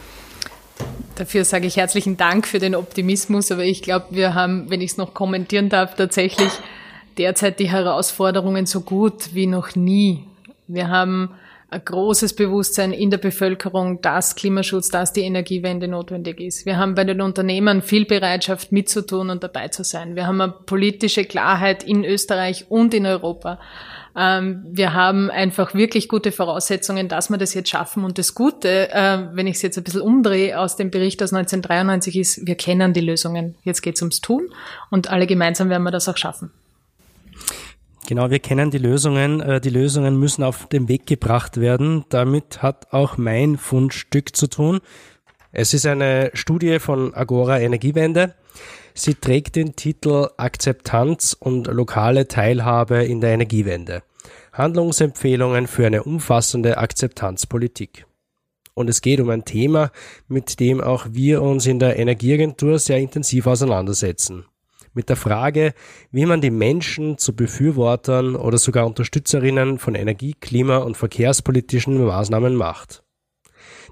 Dafür 1.14 1.44
sage 1.44 1.66
ich 1.66 1.76
herzlichen 1.76 2.16
Dank 2.16 2.46
für 2.46 2.58
den 2.58 2.74
Optimismus, 2.74 3.52
aber 3.52 3.64
ich 3.64 3.82
glaube, 3.82 4.06
wir 4.12 4.32
haben, 4.32 4.70
wenn 4.70 4.80
ich 4.80 4.92
es 4.92 4.96
noch 4.96 5.12
kommentieren 5.12 5.68
darf, 5.68 5.94
tatsächlich 5.94 6.52
derzeit 7.18 7.58
die 7.58 7.70
Herausforderungen 7.70 8.66
so 8.66 8.80
gut 8.80 9.34
wie 9.34 9.46
noch 9.46 9.74
nie. 9.74 10.24
Wir 10.66 10.88
haben 10.88 11.30
ein 11.70 11.82
großes 11.84 12.34
Bewusstsein 12.34 12.92
in 12.92 13.10
der 13.10 13.18
Bevölkerung, 13.18 14.00
dass 14.00 14.36
Klimaschutz, 14.36 14.88
dass 14.88 15.12
die 15.12 15.20
Energiewende 15.20 15.86
notwendig 15.86 16.40
ist. 16.40 16.64
Wir 16.64 16.78
haben 16.78 16.94
bei 16.94 17.04
den 17.04 17.20
Unternehmen 17.20 17.82
viel 17.82 18.06
Bereitschaft 18.06 18.72
mitzutun 18.72 19.28
und 19.28 19.42
dabei 19.42 19.68
zu 19.68 19.84
sein. 19.84 20.16
Wir 20.16 20.26
haben 20.26 20.40
eine 20.40 20.52
politische 20.52 21.24
Klarheit 21.24 21.82
in 21.82 22.04
Österreich 22.04 22.66
und 22.70 22.94
in 22.94 23.04
Europa. 23.04 23.58
Ähm, 24.16 24.64
wir 24.70 24.94
haben 24.94 25.30
einfach 25.30 25.74
wirklich 25.74 26.08
gute 26.08 26.32
Voraussetzungen, 26.32 27.08
dass 27.08 27.28
wir 27.28 27.36
das 27.36 27.52
jetzt 27.52 27.68
schaffen. 27.68 28.02
Und 28.02 28.16
das 28.16 28.34
Gute, 28.34 28.90
äh, 28.90 29.18
wenn 29.32 29.46
ich 29.46 29.56
es 29.56 29.62
jetzt 29.62 29.76
ein 29.76 29.84
bisschen 29.84 30.00
umdrehe 30.00 30.58
aus 30.58 30.76
dem 30.76 30.90
Bericht 30.90 31.22
aus 31.22 31.34
1993 31.34 32.16
ist, 32.16 32.46
wir 32.46 32.54
kennen 32.54 32.94
die 32.94 33.00
Lösungen. 33.00 33.56
Jetzt 33.64 33.82
geht 33.82 33.96
es 33.96 34.02
ums 34.02 34.22
Tun 34.22 34.48
und 34.90 35.10
alle 35.10 35.26
gemeinsam 35.26 35.68
werden 35.68 35.82
wir 35.82 35.90
das 35.90 36.08
auch 36.08 36.16
schaffen. 36.16 36.50
Genau, 38.08 38.30
wir 38.30 38.38
kennen 38.38 38.70
die 38.70 38.78
Lösungen. 38.78 39.42
Äh, 39.42 39.60
die 39.60 39.68
Lösungen 39.68 40.18
müssen 40.18 40.42
auf 40.42 40.66
den 40.66 40.88
Weg 40.88 41.04
gebracht 41.04 41.60
werden. 41.60 42.06
Damit 42.08 42.62
hat 42.62 42.90
auch 42.90 43.18
mein 43.18 43.58
Fundstück 43.58 44.34
zu 44.34 44.46
tun. 44.46 44.80
Es 45.52 45.74
ist 45.74 45.84
eine 45.84 46.30
Studie 46.32 46.78
von 46.78 47.12
Agora 47.12 47.60
Energiewende. 47.60 48.34
Sie 48.94 49.14
trägt 49.14 49.56
den 49.56 49.76
Titel 49.76 50.28
Akzeptanz 50.38 51.36
und 51.38 51.66
lokale 51.66 52.28
Teilhabe 52.28 53.04
in 53.04 53.20
der 53.20 53.34
Energiewende. 53.34 54.02
Handlungsempfehlungen 54.54 55.66
für 55.66 55.86
eine 55.86 56.02
umfassende 56.02 56.78
Akzeptanzpolitik. 56.78 58.06
Und 58.72 58.88
es 58.88 59.02
geht 59.02 59.20
um 59.20 59.28
ein 59.28 59.44
Thema, 59.44 59.90
mit 60.28 60.60
dem 60.60 60.80
auch 60.80 61.08
wir 61.10 61.42
uns 61.42 61.66
in 61.66 61.78
der 61.78 61.98
Energieagentur 61.98 62.78
sehr 62.78 63.00
intensiv 63.00 63.46
auseinandersetzen 63.46 64.46
mit 64.98 65.08
der 65.08 65.16
Frage, 65.16 65.74
wie 66.10 66.26
man 66.26 66.40
die 66.40 66.50
Menschen 66.50 67.18
zu 67.18 67.36
Befürwortern 67.36 68.34
oder 68.34 68.58
sogar 68.58 68.84
Unterstützerinnen 68.84 69.78
von 69.78 69.94
Energie-, 69.94 70.34
Klima- 70.34 70.78
und 70.78 70.96
verkehrspolitischen 70.96 72.04
Maßnahmen 72.04 72.56
macht. 72.56 73.04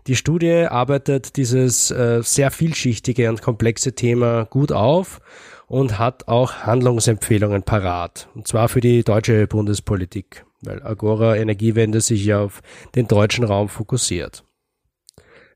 Die 0.09 0.17
Studie 0.17 0.67
arbeitet 0.69 1.37
dieses 1.37 1.93
äh, 1.93 2.23
sehr 2.25 2.51
vielschichtige 2.51 3.29
und 3.29 3.41
komplexe 3.41 3.95
Thema 3.95 4.47
gut 4.47 4.73
auf 4.73 5.21
und 5.69 5.97
hat 5.97 6.27
auch 6.27 6.65
Handlungsempfehlungen 6.67 7.63
parat, 7.63 8.29
und 8.35 8.49
zwar 8.49 8.69
für 8.69 8.81
die 8.81 9.05
deutsche 9.05 9.47
Bundespolitik, 9.47 10.45
weil 10.63 10.83
Agora 10.83 11.37
Energiewende 11.37 12.01
sich 12.01 12.25
ja 12.25 12.41
auf 12.41 12.63
den 12.97 13.07
deutschen 13.07 13.45
Raum 13.45 13.69
fokussiert. 13.69 14.43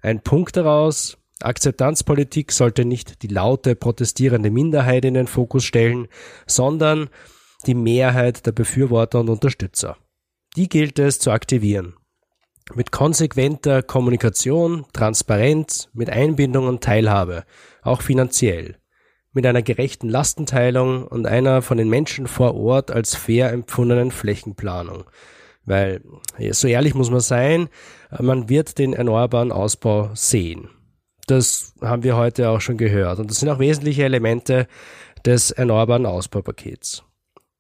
Ein 0.01 0.23
Punkt 0.23 0.57
daraus, 0.57 1.20
Akzeptanzpolitik 1.43 2.53
sollte 2.53 2.85
nicht 2.85 3.23
die 3.23 3.29
laute 3.29 3.75
protestierende 3.75 4.51
Minderheit 4.51 5.05
in 5.05 5.15
den 5.15 5.27
Fokus 5.27 5.65
stellen, 5.65 6.09
sondern 6.47 7.09
die 7.67 7.75
Mehrheit 7.75 8.47
der 8.47 8.53
Befürworter 8.53 9.21
und 9.21 9.29
Unterstützer. 9.29 9.97
Die 10.57 10.69
gilt 10.69 10.99
es 10.99 11.19
zu 11.19 11.31
aktivieren. 11.31 11.95
Mit 12.75 12.93
konsequenter 12.93 13.83
Kommunikation, 13.83 14.87
Transparenz, 14.93 15.89
mit 15.93 16.11
Einbindung 16.11 16.69
und 16.69 16.83
Teilhabe, 16.83 17.45
auch 17.83 18.03
finanziell. 18.03 18.77
Mit 19.33 19.47
einer 19.47 19.63
gerechten 19.63 20.09
Lastenteilung 20.09 21.07
und 21.07 21.27
einer 21.27 21.63
von 21.63 21.79
den 21.79 21.89
Menschen 21.89 22.27
vor 22.27 22.55
Ort 22.55 22.91
als 22.91 23.15
fair 23.15 23.53
empfundenen 23.53 24.11
Flächenplanung. 24.11 25.05
Weil, 25.65 26.03
so 26.51 26.67
ehrlich 26.67 26.95
muss 26.95 27.11
man 27.11 27.21
sein, 27.21 27.69
man 28.19 28.49
wird 28.49 28.79
den 28.79 28.93
erneuerbaren 28.93 29.53
Ausbau 29.53 30.11
sehen. 30.15 30.69
Das 31.31 31.75
haben 31.81 32.03
wir 32.03 32.17
heute 32.17 32.49
auch 32.49 32.61
schon 32.61 32.77
gehört. 32.77 33.21
Und 33.21 33.31
das 33.31 33.39
sind 33.39 33.49
auch 33.49 33.61
wesentliche 33.61 34.05
Elemente 34.05 34.67
des 35.25 35.53
erneuerbaren 35.53 36.07
Ausbaupakets. 36.07 37.05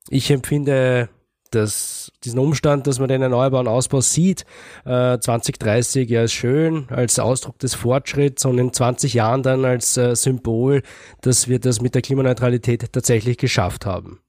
Ich 0.09 0.30
empfinde 0.30 1.09
das, 1.50 2.11
diesen 2.24 2.38
Umstand, 2.38 2.87
dass 2.87 2.98
man 2.98 3.09
den 3.09 3.22
erneuerbaren 3.22 3.68
Ausbau 3.68 4.00
sieht, 4.00 4.44
äh, 4.85 5.18
2030 5.18 6.09
ja 6.09 6.20
als 6.20 6.33
schön, 6.33 6.87
als 6.90 7.18
Ausdruck 7.18 7.59
des 7.59 7.74
Fortschritts 7.74 8.44
und 8.44 8.59
in 8.59 8.72
20 8.72 9.14
Jahren 9.14 9.42
dann 9.42 9.64
als 9.64 9.96
äh, 9.96 10.14
Symbol, 10.16 10.83
dass 11.20 11.48
wir 11.48 11.59
das 11.61 11.80
mit 11.80 11.94
der 11.94 12.02
Klimaneutralität 12.02 12.92
tatsächlich 12.92 13.37
geschafft 13.37 13.87
haben. 13.87 14.20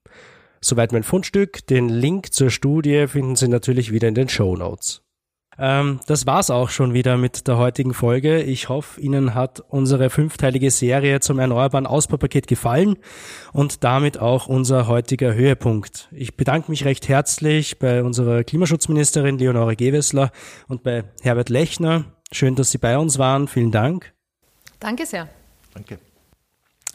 Soweit 0.61 0.91
mein 0.91 1.03
Fundstück. 1.03 1.65
Den 1.65 1.89
Link 1.89 2.33
zur 2.33 2.51
Studie 2.51 3.07
finden 3.07 3.35
Sie 3.35 3.47
natürlich 3.47 3.91
wieder 3.91 4.07
in 4.07 4.15
den 4.15 4.29
Show 4.29 4.55
Notes. 4.55 5.01
Ähm, 5.57 5.99
das 6.07 6.25
war's 6.25 6.49
auch 6.49 6.69
schon 6.69 6.93
wieder 6.93 7.17
mit 7.17 7.47
der 7.47 7.57
heutigen 7.57 7.93
Folge. 7.93 8.41
Ich 8.41 8.69
hoffe, 8.69 8.99
Ihnen 9.01 9.35
hat 9.35 9.59
unsere 9.69 10.09
fünfteilige 10.09 10.71
Serie 10.71 11.19
zum 11.19 11.39
erneuerbaren 11.39 11.85
Ausbaupaket 11.85 12.47
gefallen 12.47 12.97
und 13.53 13.83
damit 13.83 14.17
auch 14.17 14.47
unser 14.47 14.87
heutiger 14.87 15.33
Höhepunkt. 15.33 16.07
Ich 16.11 16.35
bedanke 16.37 16.71
mich 16.71 16.85
recht 16.85 17.07
herzlich 17.09 17.79
bei 17.79 18.03
unserer 18.03 18.43
Klimaschutzministerin 18.43 19.37
Leonore 19.37 19.75
Gewessler 19.75 20.31
und 20.67 20.83
bei 20.83 21.03
Herbert 21.21 21.49
Lechner. 21.49 22.05
Schön, 22.31 22.55
dass 22.55 22.71
Sie 22.71 22.77
bei 22.77 22.97
uns 22.97 23.19
waren. 23.19 23.47
Vielen 23.47 23.71
Dank. 23.71 24.13
Danke 24.79 25.05
sehr. 25.05 25.27
Danke. 25.73 25.99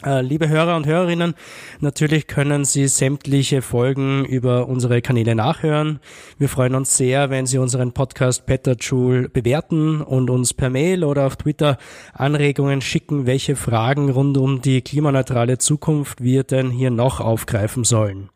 Äh, 0.05 0.21
liebe 0.21 0.47
Hörer 0.47 0.75
und 0.75 0.85
Hörerinnen, 0.85 1.33
natürlich 1.79 2.27
können 2.27 2.65
Sie 2.65 2.87
sämtliche 2.87 3.63
Folgen 3.63 4.25
über 4.25 4.67
unsere 4.67 5.01
Kanäle 5.01 5.33
nachhören. 5.33 5.99
Wir 6.37 6.49
freuen 6.49 6.75
uns 6.75 6.95
sehr, 6.95 7.31
wenn 7.31 7.47
Sie 7.47 7.57
unseren 7.57 7.93
Podcast 7.93 8.45
Petterschul 8.45 9.27
bewerten 9.27 10.01
und 10.01 10.29
uns 10.29 10.53
per 10.53 10.69
Mail 10.69 11.03
oder 11.03 11.25
auf 11.25 11.35
Twitter 11.35 11.79
Anregungen 12.13 12.81
schicken, 12.81 13.25
welche 13.25 13.55
Fragen 13.55 14.11
rund 14.11 14.37
um 14.37 14.61
die 14.61 14.81
klimaneutrale 14.81 15.57
Zukunft 15.57 16.21
wir 16.21 16.43
denn 16.43 16.69
hier 16.69 16.91
noch 16.91 17.19
aufgreifen 17.19 17.83
sollen. 17.83 18.29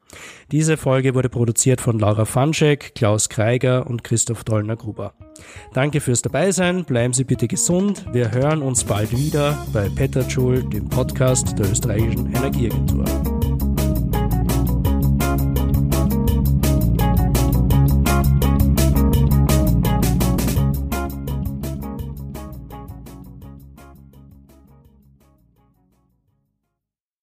Diese 0.51 0.77
Folge 0.77 1.15
wurde 1.15 1.29
produziert 1.29 1.81
von 1.81 1.99
Laura 1.99 2.25
Fanschek, 2.25 2.95
Klaus 2.95 3.29
Kreiger 3.29 3.87
und 3.87 4.03
Christoph 4.03 4.43
Dollner-Gruber. 4.43 5.13
Danke 5.73 6.01
fürs 6.01 6.21
Dabeisein, 6.21 6.85
bleiben 6.85 7.13
Sie 7.13 7.23
bitte 7.23 7.47
gesund. 7.47 8.05
Wir 8.11 8.31
hören 8.31 8.61
uns 8.61 8.83
bald 8.83 9.11
wieder 9.11 9.65
bei 9.73 9.89
Petterschul, 9.89 10.63
dem 10.69 10.89
Podcast 10.89 11.57
der 11.57 11.71
österreichischen 11.71 12.33
Energieagentur. 12.33 13.40